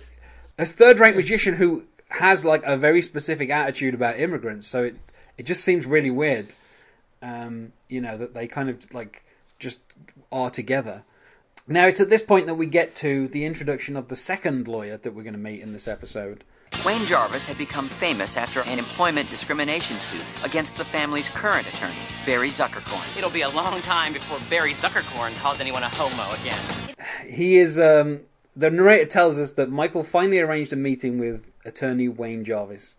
[0.59, 4.66] a third rate magician who has like a very specific attitude about immigrants.
[4.66, 4.96] So it,
[5.38, 6.55] it just seems really weird
[7.22, 9.24] um, you know, that they kind of like
[9.58, 9.82] just
[10.30, 11.04] are together.
[11.68, 14.96] Now it's at this point that we get to the introduction of the second lawyer
[14.96, 16.44] that we're going to meet in this episode.
[16.85, 21.94] Wayne Jarvis had become famous after an employment discrimination suit against the family's current attorney,
[22.26, 23.16] Barry Zuckerkorn.
[23.16, 26.58] It'll be a long time before Barry Zuckerkorn calls anyone a homo again.
[27.28, 27.78] He is.
[27.78, 28.22] Um,
[28.56, 32.96] the narrator tells us that Michael finally arranged a meeting with attorney Wayne Jarvis,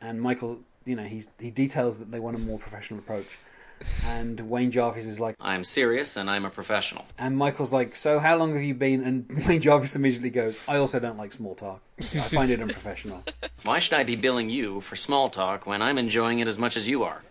[0.00, 3.38] and Michael, you know, he's, he details that they want a more professional approach.
[4.06, 7.04] And Wayne Jarvis is like, I'm serious and I'm a professional.
[7.18, 9.02] and Michael's like, so how long have you been?
[9.04, 11.80] And Wayne Jarvis immediately goes, I also don't like small talk.
[12.14, 13.22] I find it unprofessional.
[13.64, 16.76] Why should I be billing you for small talk when I'm enjoying it as much
[16.76, 17.22] as you are?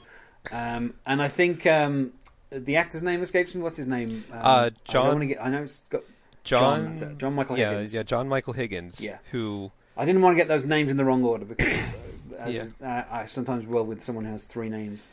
[0.52, 2.12] Um, and I think um,
[2.52, 3.62] the actor's name escapes me.
[3.62, 4.24] What's his name?
[4.32, 5.42] Um, Uh, I don't John- want get.
[5.44, 6.04] I know it's got
[6.44, 7.18] John, that's it.
[7.18, 7.94] John Michael yeah, Higgins.
[7.96, 9.02] Yeah, John Michael Higgins.
[9.02, 9.18] Yeah.
[9.32, 12.56] Who I didn't want to get those names in the wrong order because uh, as
[12.56, 12.66] Yeah.
[13.10, 15.10] uh, I sometimes will with someone who has three names.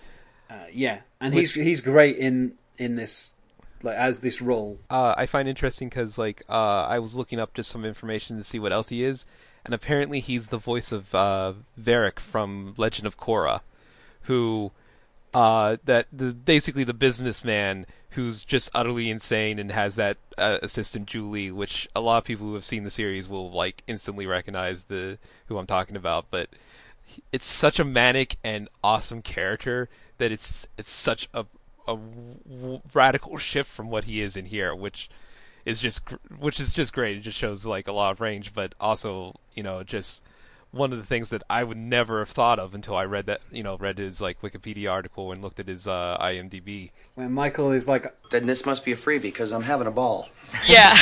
[0.51, 3.35] Uh, yeah, and Which- he's he's great in in this
[3.83, 4.79] like as this role.
[4.91, 8.45] uh, I find interesting because like uh, I was looking up just some information to
[8.45, 9.27] see what else he is,
[9.65, 13.61] and apparently he's the voice of uh, Varrick from Legend of Korra,
[14.23, 14.73] who
[15.35, 21.09] uh, that the basically the businessman who's just utterly insane and has that uh, assistant
[21.09, 24.27] Zhu Li, which a lot of people who have seen the series will like instantly
[24.27, 26.49] recognize the who I'm talking about, but
[27.33, 31.47] it's such a manic and awesome character that it's it's such a
[31.87, 35.11] a w- radical shift from what he is in here, which
[35.65, 36.03] is just
[36.39, 37.17] which is just great.
[37.17, 40.23] It just shows like a lot of range, but also you know just
[40.71, 43.41] one of the things that I would never have thought of until I read that
[43.51, 46.91] you know read his like Wikipedia article and looked at his uh, IMDb.
[47.15, 50.29] When Michael is like, Then this must be a freebie because I'm having a ball.
[50.67, 50.97] Yeah.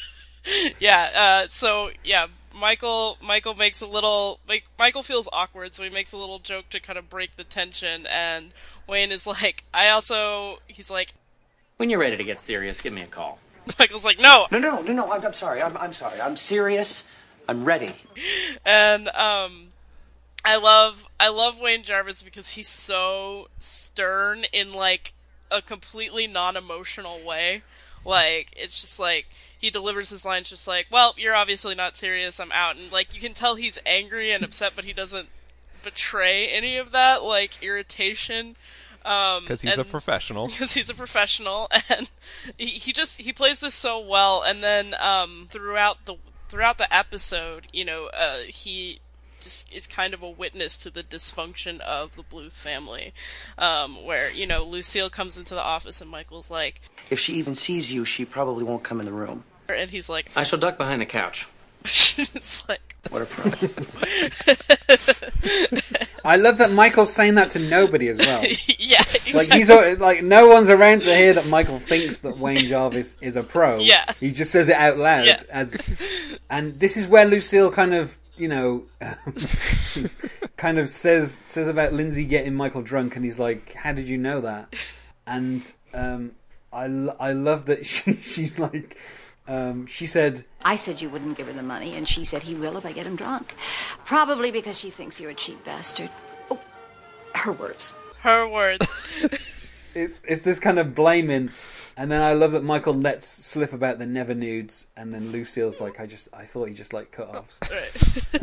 [0.80, 1.42] yeah.
[1.44, 2.26] Uh, so yeah,
[2.58, 3.18] Michael.
[3.22, 4.40] Michael makes a little.
[4.48, 7.44] Like Michael feels awkward, so he makes a little joke to kind of break the
[7.44, 8.06] tension.
[8.06, 8.52] And
[8.86, 10.58] Wayne is like, I also.
[10.66, 11.14] He's like,
[11.76, 13.38] When you're ready to get serious, give me a call.
[13.78, 14.46] Michael's like, no.
[14.50, 15.12] No, no, no, no.
[15.12, 15.62] I'm, I'm sorry.
[15.62, 16.20] I'm, I'm sorry.
[16.20, 17.08] I'm serious.
[17.48, 17.94] I'm ready.
[18.66, 19.68] and um
[20.44, 25.12] I love I love Wayne Jarvis because he's so stern in like
[25.50, 27.62] a completely non-emotional way.
[28.04, 29.26] Like it's just like
[29.58, 32.38] he delivers his lines just like, "Well, you're obviously not serious.
[32.40, 35.28] I'm out." And like you can tell he's angry and upset, but he doesn't
[35.82, 38.56] betray any of that like irritation.
[39.04, 40.48] Um, Because he's a professional.
[40.48, 42.10] because he's a professional and
[42.56, 46.16] he, he just he plays this so well and then um throughout the
[46.48, 48.98] throughout the episode you know uh he
[49.48, 53.12] just is kind of a witness to the dysfunction of the Bluth family
[53.56, 57.54] um where you know Lucille comes into the office and Michael's like If she even
[57.54, 59.44] sees you, she probably won't come in the room.
[59.68, 61.46] and he's like I shall duck behind the couch.
[61.84, 63.44] it's like What a pro.
[66.24, 68.42] I love that Michael's saying that to nobody as well.
[68.78, 69.02] yeah
[69.34, 73.36] Like he's like no one's around to hear that Michael thinks that Wayne Jarvis is
[73.36, 73.78] a pro.
[73.78, 74.04] Yeah.
[74.20, 75.42] he just says it out loud Yeah.
[75.50, 75.76] as,
[76.50, 78.84] and this is where Lucille kind of you know
[80.56, 84.18] kind of says says about Lindsay getting Michael drunk, and he's like, "How did you
[84.18, 84.74] know that?"
[85.26, 86.32] And um,
[86.72, 86.84] I
[87.20, 88.96] I love that she she's like.
[89.46, 92.54] Um, she said, I said you wouldn't give her the money, and she said he
[92.54, 93.54] will if I get him drunk.
[94.04, 96.10] Probably because she thinks you're a cheap bastard.
[96.50, 96.60] Oh,
[97.34, 97.94] her words.
[98.20, 98.92] her words
[99.94, 101.50] it's it's this kind of blaming,
[101.96, 105.80] and then I love that Michael lets slip about the never nudes, and then Lucille's
[105.80, 107.58] like, I just I thought he just like cut offs.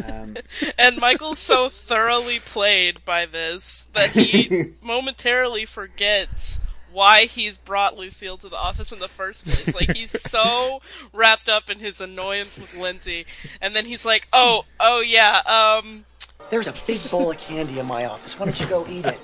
[0.03, 0.35] Um,
[0.77, 6.59] and Michael's so thoroughly played by this that he momentarily forgets
[6.91, 9.75] why he's brought Lucille to the office in the first place.
[9.75, 10.81] Like he's so
[11.13, 13.25] wrapped up in his annoyance with Lindsay,
[13.61, 16.05] and then he's like, "Oh, oh yeah, um."
[16.49, 18.39] There's a big bowl of candy in my office.
[18.39, 19.19] Why don't you go eat it?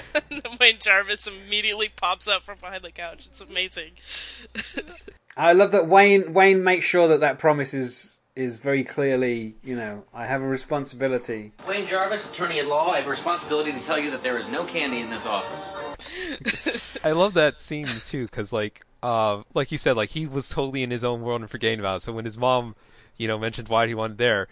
[0.60, 3.26] Wayne Jarvis immediately pops up from behind the couch.
[3.26, 3.92] It's amazing.
[5.36, 9.76] I love that Wayne Wayne makes sure that that promise is is very clearly, you
[9.76, 11.52] know, I have a responsibility.
[11.68, 14.48] Wayne Jarvis, attorney at law, I have a responsibility to tell you that there is
[14.48, 15.72] no candy in this office.
[17.04, 20.82] I love that scene too, because like, uh, like you said, like he was totally
[20.82, 22.02] in his own world and forgetting about it.
[22.02, 22.74] So when his mom,
[23.18, 24.48] you know, mentions why he wanted there,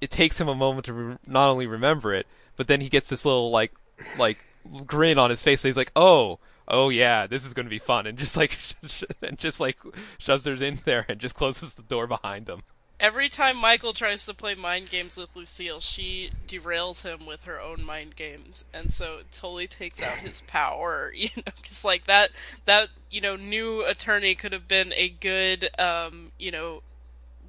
[0.00, 2.26] it takes him a moment to re- not only remember it,
[2.56, 3.72] but then he gets this little like,
[4.18, 4.44] like
[4.86, 5.60] grin on his face.
[5.60, 8.58] So he's like, oh, oh yeah, this is going to be fun, and just like,
[9.22, 9.78] and just like
[10.18, 12.62] shoves her in there and just closes the door behind him.
[13.00, 17.60] Every time Michael tries to play mind games with Lucille, she derails him with her
[17.60, 21.12] own mind games, and so it totally takes out his power.
[21.22, 22.30] You know, because like that
[22.64, 26.82] that you know new attorney could have been a good um you know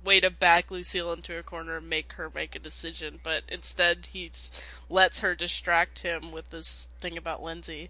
[0.04, 4.08] way to back Lucille into a corner and make her make a decision, but instead
[4.12, 4.32] he
[4.90, 7.90] lets her distract him with this thing about Lindsay,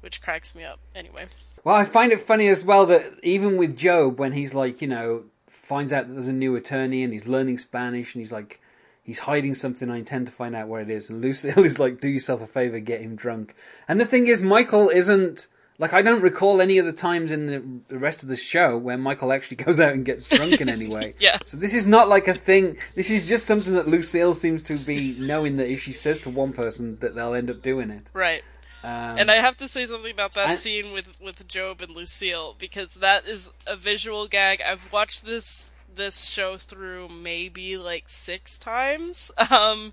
[0.00, 0.78] which cracks me up.
[0.94, 1.26] Anyway.
[1.64, 4.88] Well, I find it funny as well that even with Gob, when he's like, you
[4.88, 8.60] know, finds out that there's a new attorney and he's learning Spanish and he's like,
[9.02, 9.90] he's hiding something.
[9.90, 11.08] I intend to find out what it is.
[11.08, 13.54] And Lucille is like, do yourself a favor, get him drunk.
[13.86, 15.46] And the thing is, Michael isn't
[15.82, 18.78] like I don't recall any of the times in the, the rest of the show
[18.78, 21.14] where Michael actually goes out and gets drunk in any way.
[21.18, 21.38] Yeah.
[21.44, 22.78] So this is not like a thing.
[22.94, 26.30] This is just something that Lucille seems to be knowing that if she says to
[26.30, 28.10] one person that they'll end up doing it.
[28.14, 28.42] Right.
[28.84, 31.92] Um, and I have to say something about that I- scene with with Gob and
[31.94, 34.62] Lucille because that is a visual gag.
[34.62, 39.92] I've watched this this show through maybe like six times, um,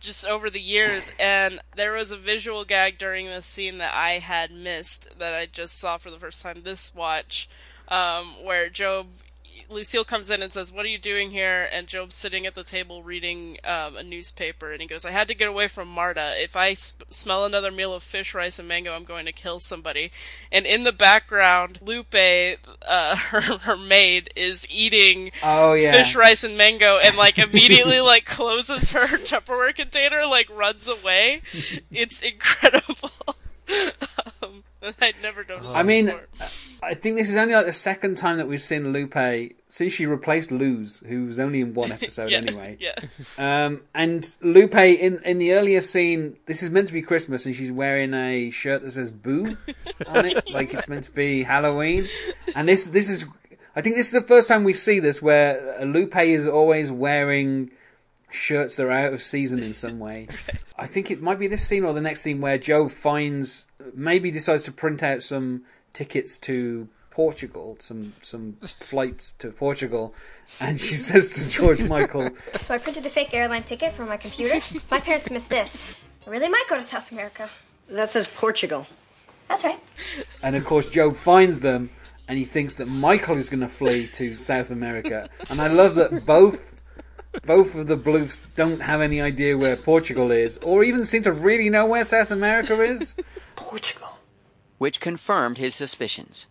[0.00, 4.12] just over the years, and there was a visual gag during this scene that I
[4.12, 7.48] had missed that I just saw for the first time this watch,
[7.88, 9.06] um, where Gob
[9.68, 12.64] Lucille comes in and says, "What are you doing here?" And Gob's sitting at the
[12.64, 16.34] table reading um, a newspaper, and he goes, "I had to get away from Marta.
[16.36, 19.60] If I sp- smell another meal of fish, rice, and mango, I'm going to kill
[19.60, 20.10] somebody."
[20.52, 25.92] And in the background, Lupe, uh, her her maid, is eating Oh, yeah.
[25.92, 31.42] fish, rice, and mango, and like immediately like closes her Tupperware container, like runs away.
[31.90, 33.10] It's incredible.
[34.42, 34.62] um,
[35.00, 35.74] I'd never noticed.
[35.76, 36.26] I mean, before.
[36.82, 39.14] I think this is only like the second time that we've seen Lupe
[39.68, 42.76] since she replaced Luz, who was only in one episode Yeah, anyway.
[42.80, 42.94] yeah.
[43.66, 47.54] Um, and Lupe in in the earlier scene, this is meant to be Christmas, and
[47.54, 49.56] she's wearing a shirt that says "Boo"
[50.06, 52.04] on it, like it's meant to be Halloween.
[52.54, 53.24] And this this is,
[53.74, 57.70] I think this is the first time we see this where Lupe is always wearing
[58.30, 60.28] shirts that are out of season in some way.
[60.78, 64.30] I think it might be this scene or the next scene where Gob finds, maybe
[64.30, 65.62] decides to print out some
[65.92, 70.12] tickets to Portugal, some some flights to Portugal,
[70.60, 74.18] and she says to George Michael, So I printed the fake airline ticket from my
[74.18, 74.60] computer.
[74.90, 75.82] my parents missed this.
[76.26, 77.48] I really might go to South America.
[77.88, 78.86] That says Portugal.
[79.48, 79.80] That's right.
[80.42, 81.88] and of course Gob finds them,
[82.28, 85.94] and he thinks that Michael is going to flee to South America, and I love
[85.94, 86.82] that both.
[87.46, 91.32] Both of the Bluths don't have any idea where Portugal is, or even seem to
[91.32, 93.16] really know where South America is.
[93.54, 94.18] Portugal.
[94.78, 96.46] Which confirmed his suspicions.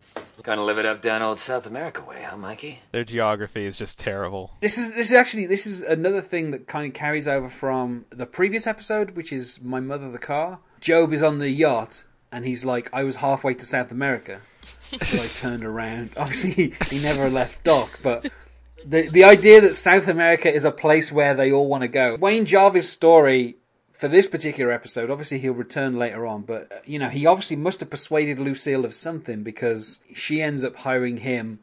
[0.46, 2.82] Gonna live it up down old South America way, huh, Mikey?
[2.92, 4.52] Their geography is just terrible.
[4.62, 8.06] This is this is actually this is another thing that kind of carries over from
[8.12, 10.60] the previous episode, which is my mother the car.
[10.86, 15.18] Gob is on the yacht and he's like, "I was halfway to South America, so
[15.18, 18.30] I turned around." Obviously, he, he never left dock, but
[18.86, 22.18] the the idea that South America is a place where they all want to go.
[22.20, 23.58] Wayne Jarvis' story
[23.98, 27.56] for this particular episode, obviously he'll return later on, but uh, you know he obviously
[27.56, 31.60] must have persuaded Lucille of something because she ends up hiring him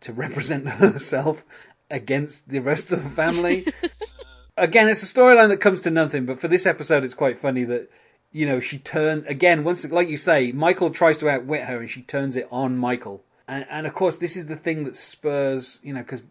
[0.00, 1.44] to represent herself
[1.90, 3.64] against the rest of the family.
[4.56, 7.64] again, it's a storyline that comes to nothing, but for this episode, it's quite funny
[7.64, 7.88] that
[8.32, 11.88] you know she turned again once, like you say, Michael tries to outwit her, and
[11.88, 13.22] she turns it on Michael.
[13.46, 16.22] And, and of course, this is the thing that spurs, you know, because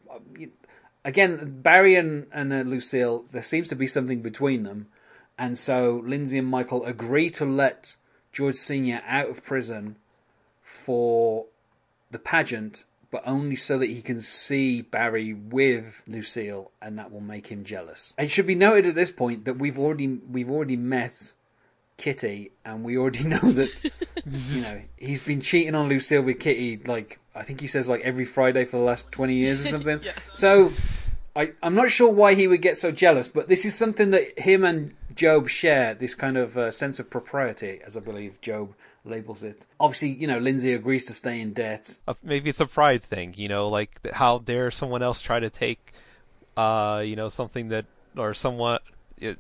[1.03, 4.87] again, Barry and, and uh, Lucille, there seems to be something between them,
[5.38, 7.95] and so Lindsay and Michael agree to let
[8.31, 9.97] George Senior out of prison
[10.61, 11.45] for
[12.11, 17.21] the pageant, but only so that he can see Barry with Lucille, and that will
[17.21, 18.13] make him jealous.
[18.17, 21.33] It should be noted at this point that we've already we've already met
[21.97, 23.91] Kitty, and we already know that
[24.25, 26.77] you know he's been cheating on Lucille with Kitty.
[26.77, 30.01] Like I think he says like every Friday for the last twenty years or something.
[30.03, 30.13] Yeah.
[30.33, 30.71] So
[31.35, 34.38] I I'm not sure why he would get so jealous, but this is something that
[34.39, 35.93] him and Gob share.
[35.93, 39.65] This kind of uh, sense of propriety, as I believe Gob labels it.
[39.80, 41.97] Obviously, you know Lindsay agrees to stay in debt.
[42.07, 45.49] Uh, maybe it's a pride thing, you know, like how dare someone else try to
[45.49, 45.93] take,
[46.55, 47.86] uh, you know, something that
[48.18, 48.80] or someone.
[49.18, 49.39] It,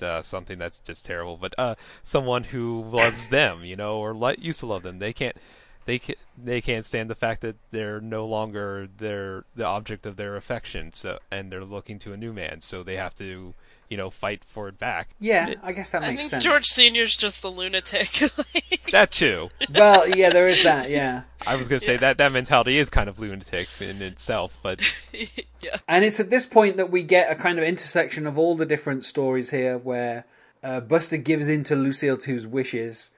[0.00, 4.60] uh, something that's just terrible, but uh, someone who loves them, you know, or used
[4.60, 5.36] to love them, they can't,
[5.84, 10.16] they can they can't stand the fact that they're no longer their the object of
[10.16, 13.54] their affection, so and they're looking to a new man, so they have to,
[13.92, 15.10] you know, fight for it back.
[15.20, 16.44] Yeah, It- I guess that I makes think sense.
[16.44, 18.08] George Senior's just a lunatic.
[18.90, 19.50] that too.
[19.74, 20.88] Well, yeah, there is that.
[20.88, 21.24] Yeah.
[21.46, 24.80] I was gonna say that that mentality is kind of lunatic in itself, but
[25.60, 25.76] yeah.
[25.86, 28.64] And it's at this point that we get a kind of intersection of all the
[28.64, 30.24] different stories here, where
[30.64, 33.10] uh, Buster gives in to Lucille Two's wishes,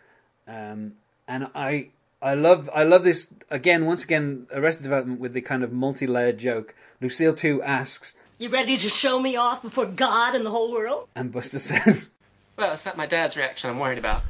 [0.48, 0.94] um,
[1.28, 5.62] and I I love I love this again once again Arrested Development with the kind
[5.62, 6.74] of multi-layered joke.
[7.00, 11.08] Lucille Two asks, You ready to show me off before God and the whole world?
[11.14, 12.10] and Buster says,
[12.56, 14.22] Well, it's not my dad's reaction I'm worried about.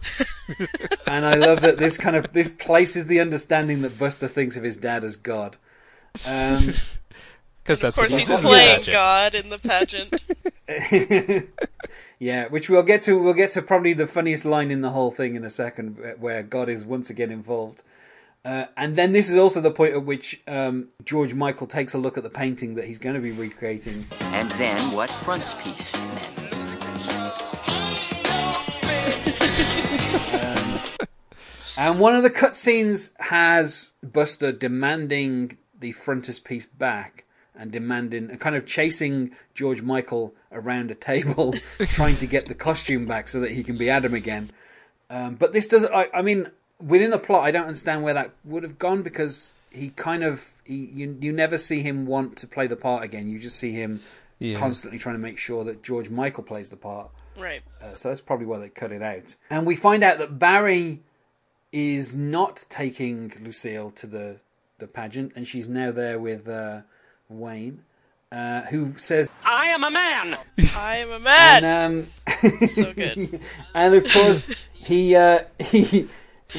[1.07, 4.63] and I love that this kind of this places the understanding that Buster thinks of
[4.63, 5.57] his dad as God.
[6.27, 6.75] Um,
[7.63, 8.93] because of course, what he's playing pageant.
[8.93, 10.25] God in the pageant.
[12.19, 13.21] Yeah, which we'll get to.
[13.23, 16.43] We'll get to probably the funniest line in the whole thing in a second, where
[16.43, 17.83] God is once again involved.
[18.45, 21.99] Uh, and then this is also the point at which um, George Michael takes a
[21.99, 24.05] look at the painting that he's going to be recreating.
[24.21, 26.31] And then what frontispiece meant.
[30.35, 30.81] Um,
[31.77, 37.25] and one of the cutscenes has Buster demanding the frontispiece back
[37.57, 41.53] and demanding, and kind of chasing George Michael around a table,
[41.87, 44.51] trying to get the costume back so that he can be Adam again.
[45.11, 45.93] Um, but this doesn't.
[45.93, 46.51] I, I mean,
[46.83, 50.61] within the plot, I don't understand where that would have gone because he kind of
[50.65, 53.29] he, you you never see him want to play the part again.
[53.29, 54.01] You just see him
[54.39, 54.59] Yeah.
[54.59, 57.11] constantly trying to make sure that George Michael plays the part.
[57.37, 57.63] right.
[57.83, 59.35] Uh, so that's probably why they cut it out.
[59.51, 61.01] And we find out that Barry
[61.73, 64.37] is not taking Lucille to the
[64.79, 66.81] the the pageant, and she's now there with uh,
[67.29, 67.85] Wayne,
[68.33, 70.37] uh, who says, I am a man.
[70.77, 71.65] I am a man.
[71.65, 72.05] and,
[72.51, 73.41] um, so good.
[73.75, 76.09] and of course, he uh, he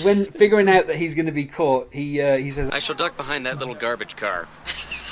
[0.04, 2.96] when figuring out that he's going to be caught, he uh, he says, I shall
[2.96, 4.48] duck behind that little garbage car.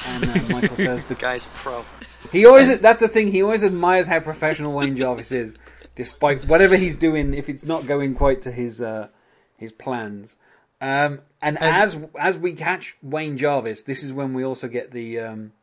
[0.08, 1.86] and uh, Michael says, "The guy's a pro."
[2.32, 3.30] He always that's the thing.
[3.30, 5.58] He always admires how professional Wayne Jarvis is,
[5.96, 7.34] despite whatever he's doing.
[7.34, 9.10] If it's not going quite to his uh,
[9.58, 10.38] his plans,
[10.82, 15.20] um, and, as as we catch Wayne Jarvis, this is when we also get the
[15.20, 15.54] um,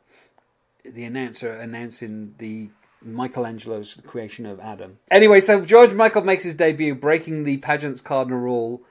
[0.84, 2.70] the announcer announcing the
[3.02, 4.98] Michelangelo's creation of Adam.
[5.10, 8.82] Anyway, so George Michael makes his debut, breaking the pageant's cardinal rule,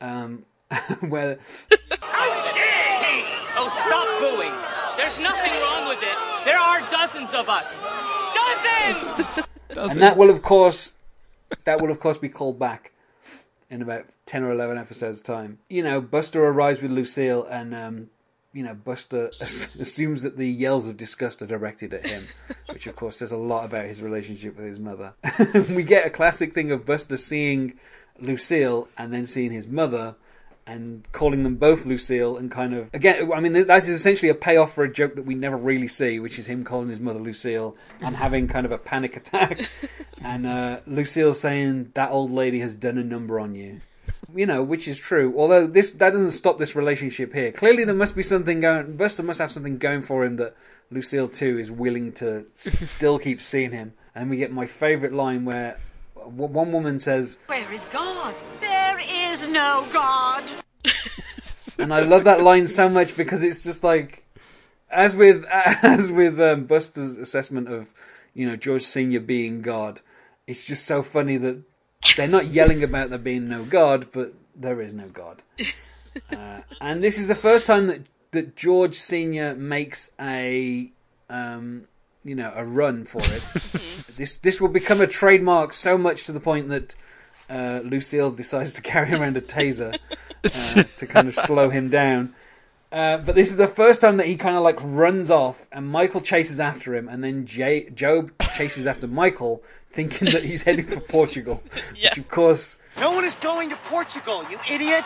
[0.00, 0.44] um,
[1.00, 1.38] where
[1.70, 3.24] Hey,
[3.56, 4.52] oh, stop booing.
[4.96, 6.44] There's nothing wrong with it.
[6.44, 7.80] There are dozens of us.
[8.34, 9.46] Dozens!
[9.76, 10.94] and that will of course
[11.64, 12.92] that will of course be called back
[13.70, 18.10] in about 10 or 11 episodes time you know buster arrives with lucille and um,
[18.52, 22.22] you know buster as- assumes that the yells of disgust are directed at him
[22.72, 25.14] which of course says a lot about his relationship with his mother
[25.70, 27.78] we get a classic thing of buster seeing
[28.20, 30.14] lucille and then seeing his mother
[30.66, 34.34] and calling them both Lucille and kind of again I mean that is essentially a
[34.34, 37.18] payoff for a joke that we never really see which is him calling his mother
[37.20, 39.60] Lucille and having kind of a panic attack.
[40.26, 43.82] And uh, Lucille saying that old lady has done a number on you.
[44.34, 47.52] You know which is true although this that doesn't stop this relationship here.
[47.52, 50.56] Clearly there must be something going Buster must have something going for him that
[50.90, 53.92] Lucille Two is willing to s- still keep seeing him.
[54.14, 55.78] And we get my favorite line where
[56.28, 58.34] one woman says Where is God?
[58.60, 60.50] There is no God.
[61.78, 64.24] and I love that line so much because it's just like,
[64.90, 67.92] as with as with um, Buster's assessment of
[68.34, 70.00] you know George Senior being God,
[70.46, 71.62] it's just so funny that
[72.16, 75.42] they're not yelling about there being no God, but there is no God.
[76.30, 78.00] Uh, and this is the first time that
[78.30, 80.92] that George Senior makes a
[81.28, 81.88] um,
[82.24, 83.42] you know a run for it.
[84.16, 86.96] this this will become a trademark so much to the point that
[87.48, 89.96] uh, Lucille decides to carry around a taser
[90.44, 92.34] uh, to kind of slow him down.
[92.90, 95.88] Uh, but this is the first time that he kind of like runs off, and
[95.88, 100.86] Michael chases after him, and then J- Gob chases after Michael, thinking that he's heading
[100.86, 101.60] for Portugal.
[101.90, 105.04] Which, of course, No one is going to Portugal, you idiot!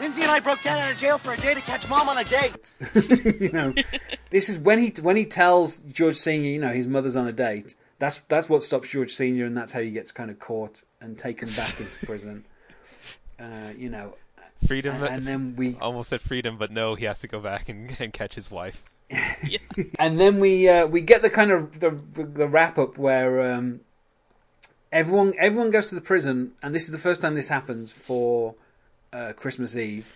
[0.00, 2.18] Lindsay and I broke down out of jail for a day to catch mom on
[2.18, 2.74] a date.
[3.40, 3.74] you know,
[4.30, 7.32] this is when he when he tells George Senior, you know, his mother's on a
[7.32, 7.74] date.
[7.98, 11.18] That's that's what stops George Senior, and that's how he gets kind of caught and
[11.18, 12.44] taken back into prison.
[13.38, 14.14] Uh, you know,
[14.66, 17.68] Freedom, and, and then we almost said freedom, but no, he has to go back
[17.68, 18.82] and, and catch his wife.
[19.98, 23.80] and then we uh, we get the kind of the the wrap up where um,
[24.92, 28.54] everyone everyone goes to the prison, and this is the first time this happens for
[29.12, 30.14] uh, Christmas Eve,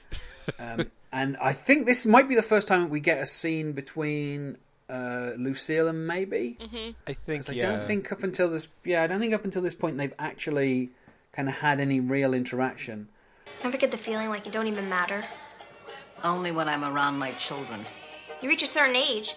[0.58, 4.56] um, and I think this might be the first time we get a scene between
[4.88, 6.58] uh, Lucille and Maeby.
[6.58, 6.90] Mm-hmm.
[7.06, 7.40] I think.
[7.46, 7.70] 'Cause I yeah.
[7.70, 10.90] don't think up until this yeah I don't think up until this point they've actually
[11.32, 13.08] kind of had any real interaction.
[13.62, 15.24] Never get the feeling like you don't even matter.
[16.22, 17.84] Only when I'm around my children.
[18.40, 19.36] You reach a certain age,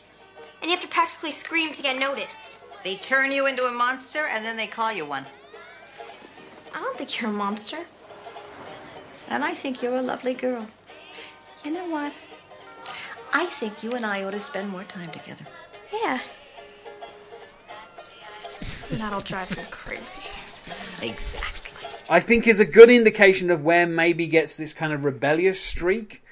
[0.62, 2.58] and you have to practically scream to get noticed.
[2.84, 5.26] They turn you into a monster and then they call you one.
[6.74, 7.80] I don't think you're a monster.
[9.30, 10.68] And I think you're a lovely girl.
[11.64, 12.14] You know what?
[13.34, 15.46] I think you and I ought to spend more time together.
[15.92, 16.20] Yeah.
[18.92, 20.22] That'll drive them crazy.
[21.02, 21.68] Exactly.
[22.10, 26.24] I think is a good indication of where Maeby gets this kind of rebellious streak.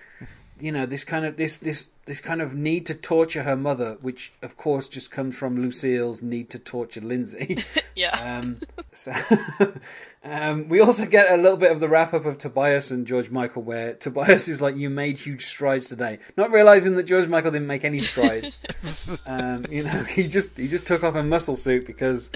[0.60, 3.98] You know, this kind of this this this kind of need to torture her mother,
[4.02, 7.58] which of course just comes from Lucille's need to torture Lindsay.
[7.96, 8.40] yeah.
[8.40, 8.60] Um,
[8.94, 9.12] so,
[10.26, 13.30] um, we also get a little bit of the wrap up of Tobias and George
[13.30, 17.52] Michael, where Tobias is like, "You made huge strides today," not realizing that George Michael
[17.52, 18.60] didn't make any strides.
[19.28, 22.32] um, you know, he just he just took off a muscle suit because,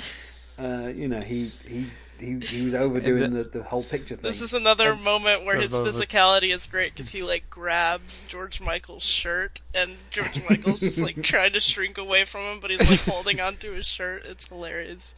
[0.59, 1.87] uh, you know, he he.
[2.19, 4.23] He, he was overdoing the, the whole picture thing.
[4.23, 8.59] This is another And- moment where his physicality is great because he like grabs George
[8.59, 12.89] Michael's shirt and George Michael's just like trying to shrink away from him, but he's
[12.91, 14.23] like holding onto his shirt.
[14.25, 15.15] It's hilarious.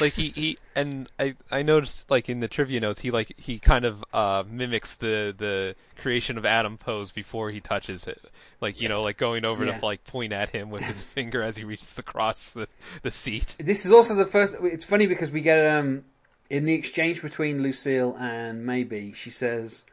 [0.00, 3.58] Like he, he and I I noticed like in the trivia notes he like he
[3.60, 8.20] kind of uh mimics the the creation of Adam pose before he touches it
[8.60, 9.78] like you know like going over Yeah.
[9.78, 12.66] to like point at him with his finger as he reaches across the
[13.02, 14.56] the seat This is also the first.
[14.60, 16.04] It's funny because we get um
[16.50, 19.84] in the exchange between Lucille and Maeby, she says,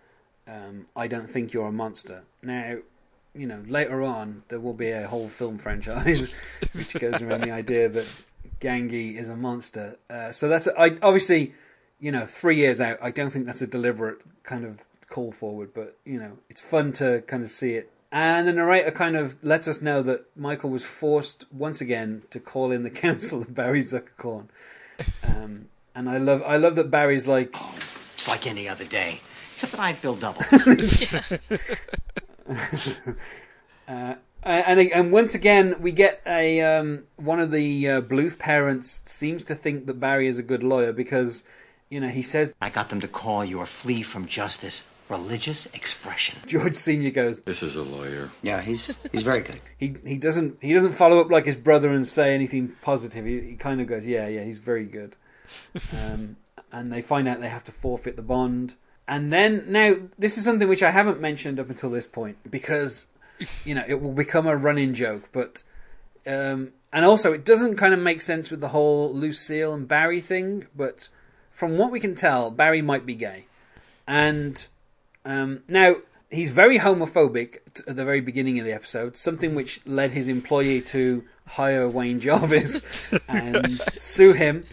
[0.48, 2.78] um, "I don't think you're a monster." Now,
[3.36, 6.36] you know, later on there will be a whole film franchise
[6.74, 8.08] which goes around the idea that
[8.60, 9.98] Gangi is a monster.
[10.10, 11.54] Uh, so that's I obviously,
[12.00, 12.98] you know, three years out.
[13.02, 16.92] I don't think that's a deliberate kind of call forward, but you know, it's fun
[16.94, 20.70] to kind of see it And the narrator kind of lets us know that Michael
[20.70, 24.48] was forced once again to call in the counsel of Barry Zuckerkorn.
[25.24, 27.56] Um, and I love, I love that Barry's like,
[28.14, 29.22] It's like any other day,
[29.54, 30.44] except that I bill double.
[33.86, 34.16] Uh,
[34.46, 39.44] and and once again, we get a um, one of the uh, Bluth parents seems
[39.46, 41.44] to think that Barry is a good lawyer because
[41.90, 46.40] you know he says I got them to call your flee from justice religious expression.
[46.48, 47.42] George Senior goes.
[47.42, 48.32] This is a lawyer.
[48.42, 49.60] Yeah, he's he's very good.
[49.78, 53.26] He he doesn't he doesn't follow up like his brother and say anything positive.
[53.26, 55.16] He, he kind of goes, yeah, yeah, he's very good.
[56.06, 56.38] Um,
[56.72, 58.76] and they find out they have to forfeit the bond.
[59.08, 63.08] And then now this is something which I haven't mentioned up until this point because
[63.66, 65.64] you know it will become a running joke, but
[66.28, 70.22] um, and also it doesn't kind of make sense with the whole Lucille and Barry
[70.22, 70.68] thing.
[70.76, 71.10] But
[71.52, 73.46] from what we can tell, Barry might be gay,
[74.08, 74.68] and
[75.26, 75.96] um, now
[76.34, 80.28] he's very homophobic t- at the very beginning of the episode, something which led his
[80.28, 84.66] employee to hire Wayne Jarvis and sue him.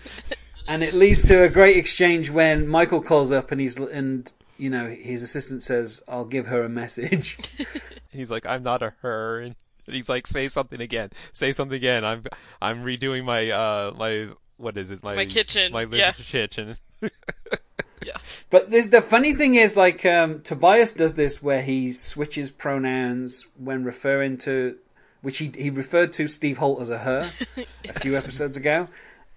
[0.67, 4.71] And it leads to a great exchange when Michael calls up and he's and you
[4.71, 7.39] know his assistant says, "I'll give her a message."
[8.13, 9.55] He's like, I'm not a her, and
[9.87, 12.05] he's like, say something again, say something again.
[12.05, 12.25] I'm
[12.61, 16.13] I'm redoing my uh my what is it my My kitchen, my yeah.
[16.13, 16.77] kitchen.
[18.05, 18.17] Yeah.
[18.49, 23.47] But this, the funny thing is, like um, Tobias does this where he switches pronouns
[23.57, 24.77] when referring to,
[25.21, 27.19] which he he referred to Steve Holt as a her
[27.89, 28.87] a few episodes ago,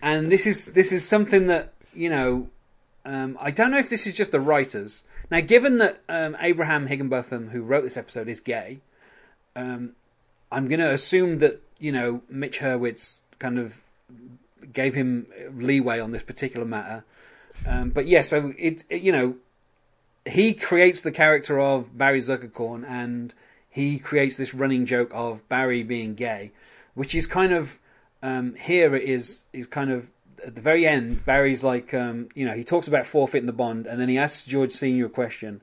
[0.02, 2.50] and this is this is something that you know,
[3.06, 5.04] um, I don't know if this is just the writers.
[5.34, 8.82] Now, given that um, Abraham Higginbotham, who wrote this episode, is gay,
[9.56, 9.94] um,
[10.52, 13.82] I'm going to assume that you know Mitch Hurwitz kind of
[14.72, 15.26] gave him
[15.56, 17.04] leeway on this particular matter.
[17.66, 19.38] Um, but yeah, so it, it- you know
[20.28, 23.34] he creates the character of Barry Zuckerkorn, and
[23.68, 26.52] he creates this running joke of Barry being gay,
[26.94, 27.80] which is kind of
[28.22, 30.12] um, here it is is kind of
[30.46, 31.26] at the very end.
[31.26, 34.46] Barry's like um, you know he talks about forfeiting the bond, and then he asks
[34.46, 35.62] George Senior a question.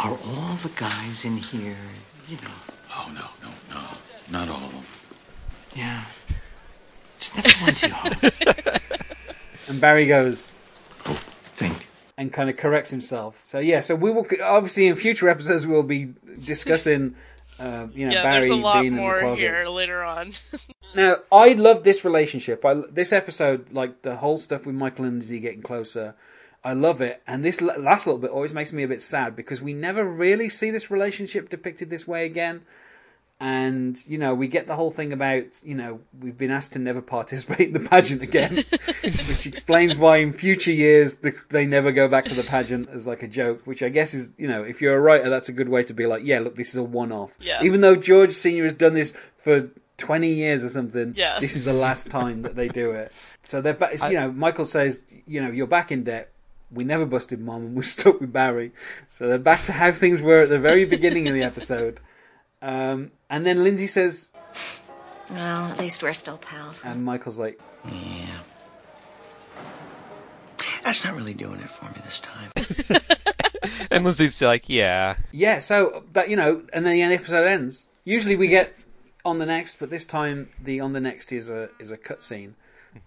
[0.00, 1.76] Are all the guys in here,
[2.26, 2.48] you know?
[2.90, 3.86] Oh, no, no, no.
[4.30, 4.82] Not all of them.
[5.74, 6.04] Yeah.
[7.18, 8.80] Just never once you hope.
[9.68, 10.50] And Barry goes,
[11.06, 11.20] oh,
[11.52, 11.86] think.
[12.16, 13.40] And kind of corrects himself.
[13.44, 17.14] So yeah, so we will obviously in future episodes we'll be discussing,
[17.60, 19.38] uh, you know, yeah, Barry there's a lot being in the more closet.
[19.38, 20.32] here later on.
[20.92, 22.64] Now, I love this relationship.
[22.64, 26.16] I this episode, like the whole stuff with Michael and Lizzie getting closer.
[26.64, 29.62] I love it, and this last little bit always makes me a bit sad because
[29.62, 32.62] we never really see this relationship depicted this way again.
[33.42, 36.78] And you know, we get the whole thing about you know we've been asked to
[36.78, 38.54] never participate in the pageant again,
[39.02, 43.06] which explains why in future years the, they never go back to the pageant as
[43.06, 43.62] like a joke.
[43.66, 45.94] Which I guess is you know if you're a writer, that's a good way to
[45.94, 47.34] be like, yeah, look, this is a one-off.
[47.40, 47.62] Yeah.
[47.62, 51.12] Even though George Senior has done this for 20 years or something.
[51.14, 51.38] Yeah.
[51.40, 53.12] This is the last time that they do it.
[53.42, 56.30] So they're back, you know, Michael says, you know, you're back in debt.
[56.70, 58.72] We never busted mom and we're stuck with Barry.
[59.06, 62.00] So they're back to how things were at the very beginning of the episode.
[62.62, 64.32] Um, and then Lindsay says,
[65.30, 66.82] Well, at least we're still pals.
[66.84, 68.40] and Michael's like, Yeah.
[70.82, 72.50] That's not really doing it for me this time.
[73.90, 75.16] and Lindsay's like, yeah.
[75.30, 77.86] yeah, so that, you know, and then the episode ends.
[78.04, 78.74] Usually we get
[79.24, 82.54] on the next, but this time the on the next is a, is a cutscene.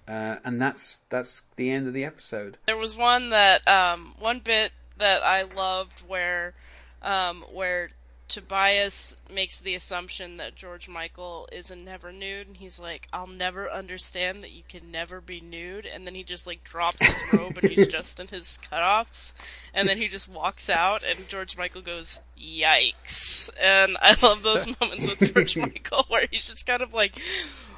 [0.08, 2.58] Uh, and that's, that's the end of the episode.
[2.68, 6.54] There was one that um, one bit that I loved where
[7.02, 7.90] um, where
[8.34, 13.28] Tobias makes the assumption that George Michael is a never nude, and he's like, "I'll
[13.28, 17.22] never understand that you can never be nude," and then he just like drops his
[17.32, 19.34] robe and he's just in his cutoffs,
[19.72, 24.66] and then he just walks out, and George Michael goes, "Yikes!" And I love those
[24.82, 27.16] moments with George Michael where he's just kind of like,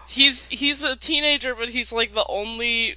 [0.07, 2.95] he's he's a teenager, but he's like the only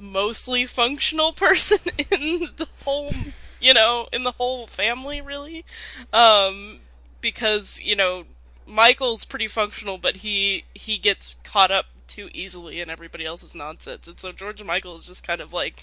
[0.00, 1.78] mostly functional person
[2.10, 3.12] in the whole
[3.60, 5.64] you know in the whole family really
[6.12, 6.80] um
[7.26, 8.24] because you know
[8.68, 14.06] michael's pretty functional but he he gets caught up too easily in everybody else's nonsense.
[14.06, 15.82] And so george michael is just kind of like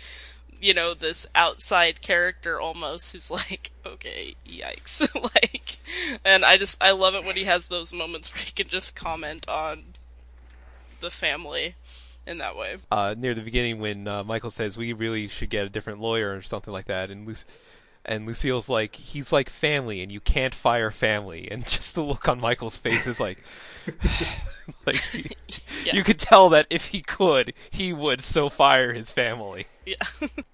[0.62, 5.06] you know this outside character almost who's like okay yikes.
[5.36, 5.80] Like
[6.24, 8.96] and i just i love it when he has those moments where he can just
[8.96, 9.84] comment on
[11.02, 11.76] the family
[12.26, 12.78] in that way.
[12.90, 16.34] Uh, near the beginning when uh, Michael says we really should get a different lawyer
[16.34, 17.44] or something like that, and Luc-
[18.06, 22.28] and Lucille's like he's like family, and you can't fire family, and just the look
[22.28, 23.38] on Michael's face is like,
[24.86, 24.96] like
[25.86, 25.96] Yeah.
[25.96, 29.66] you could tell that if he could, he would so fire his family.
[29.86, 29.96] Yeah.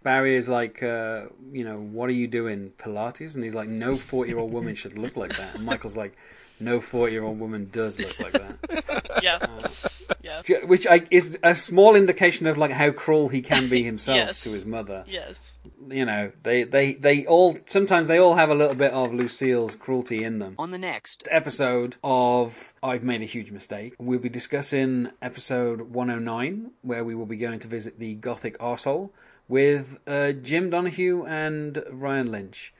[0.01, 3.35] Barry is like, uh, you know, what are you doing, Pilates?
[3.35, 5.55] And he's like, no 40 year old woman should look like that.
[5.55, 6.17] And Michael's like,
[6.59, 9.19] no forty-year-old woman does look like that.
[9.23, 10.65] yeah, yeah.
[10.65, 14.43] Which I, is a small indication of like how cruel he can be himself Yes.
[14.43, 15.03] to his mother.
[15.07, 15.57] Yes.
[15.89, 19.75] You know, they, they, they all sometimes they all have a little bit of Lucille's
[19.75, 20.55] cruelty in them.
[20.59, 26.71] On the next episode of I've Made a Huge Mistake, we'll be discussing episode 109,
[26.81, 29.09] where we will be going to visit the Gothic arsehole
[29.47, 32.73] with uh, Jim Donahue and Ryan Lynch.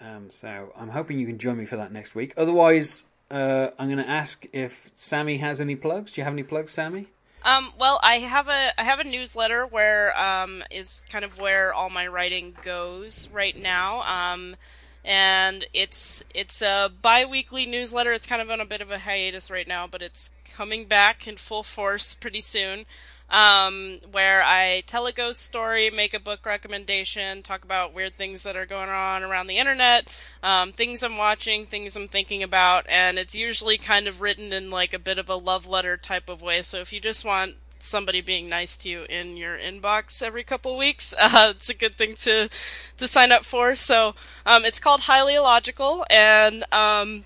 [0.00, 2.32] Um, so I'm hoping you can join me for that next week.
[2.36, 6.12] Otherwise, uh, I'm going to ask if Sammy has any plugs.
[6.12, 7.06] Do you have any plugs, Sammy?
[7.44, 11.72] Um, well, I have a I have a newsletter where um, is kind of where
[11.72, 14.02] all my writing goes right now.
[14.02, 14.56] Um,
[15.04, 18.12] and it's it's a bi-weekly newsletter.
[18.12, 21.26] It's kind of on a bit of a hiatus right now, but it's coming back
[21.28, 22.84] in full force pretty soon.
[23.30, 28.42] Um, where I tell a ghost story, make a book recommendation, talk about weird things
[28.44, 30.08] that are going on around the internet,
[30.42, 34.70] um, things I'm watching, things I'm thinking about, and it's usually kind of written in
[34.70, 36.62] like a bit of a love letter type of way.
[36.62, 40.76] So if you just want somebody being nice to you in your inbox every couple
[40.76, 42.48] weeks, uh, it's a good thing to
[42.96, 43.74] to sign up for.
[43.74, 44.14] So
[44.46, 47.24] um, it's called Highly Illogical, and um,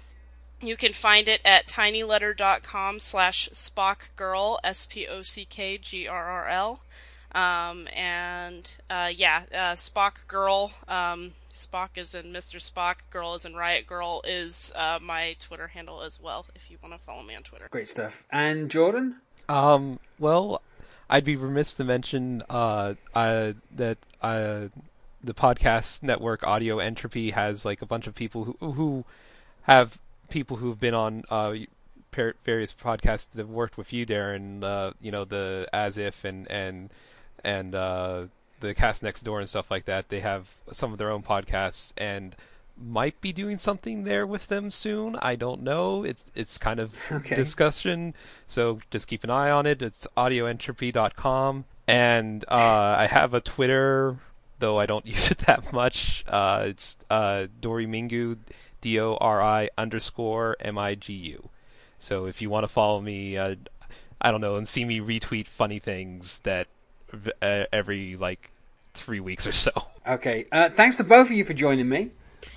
[0.62, 5.20] you can find it at tinyletter.com slash spockgrrl, S-P-O-C-K-G-R-R-L.
[7.34, 12.56] Um, and, uh, yeah, uh, Spock Girl, um, Spock is in Mr.
[12.60, 16.76] Spock, Girl is in Riot Girl is, uh, my Twitter handle as well, if you
[16.82, 17.68] want to follow me on Twitter.
[17.70, 18.24] Great stuff.
[18.30, 19.16] And Jordan?
[19.48, 20.60] Um, well,
[21.08, 24.68] I'd be remiss to mention uh, uh, that uh,
[25.22, 29.04] the podcast network Audio Entropy has like a bunch of people who who
[29.62, 29.98] have
[30.32, 31.54] people who've been on uh,
[32.44, 34.64] various podcasts that have worked with you, Darren.
[34.64, 36.90] Uh, you know the As If and and
[37.44, 38.24] and uh,
[38.60, 40.08] the Cast Next Door and stuff like that.
[40.08, 42.34] They have some of their own podcasts and
[42.76, 45.16] might be doing something there with them soon.
[45.20, 46.02] I don't know.
[46.04, 47.36] It's it's kind of Okay.
[47.36, 48.14] discussion,
[48.48, 49.82] so just keep an eye on it.
[49.82, 54.16] It's audioentropy.com, and uh, I have a Twitter,
[54.58, 56.24] though I don't use it that much.
[56.26, 58.38] Uh, it's uh, Dori Mingu,
[58.82, 61.48] D O R I underscore M I G U.
[61.98, 63.54] So if you want to follow me, uh,
[64.20, 66.66] I don't know, and see me retweet funny things that
[67.40, 68.50] uh, every like
[68.92, 69.70] three weeks or so.
[70.06, 70.44] Okay.
[70.52, 72.10] Uh, thanks to both of you for joining me.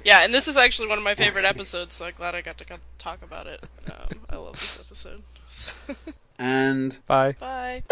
[0.03, 2.57] Yeah, and this is actually one of my favorite episodes, so I'm glad I got
[2.57, 3.63] to come talk about it.
[3.87, 5.21] Um, I love this episode.
[6.37, 7.33] And bye.
[7.39, 7.83] Bye.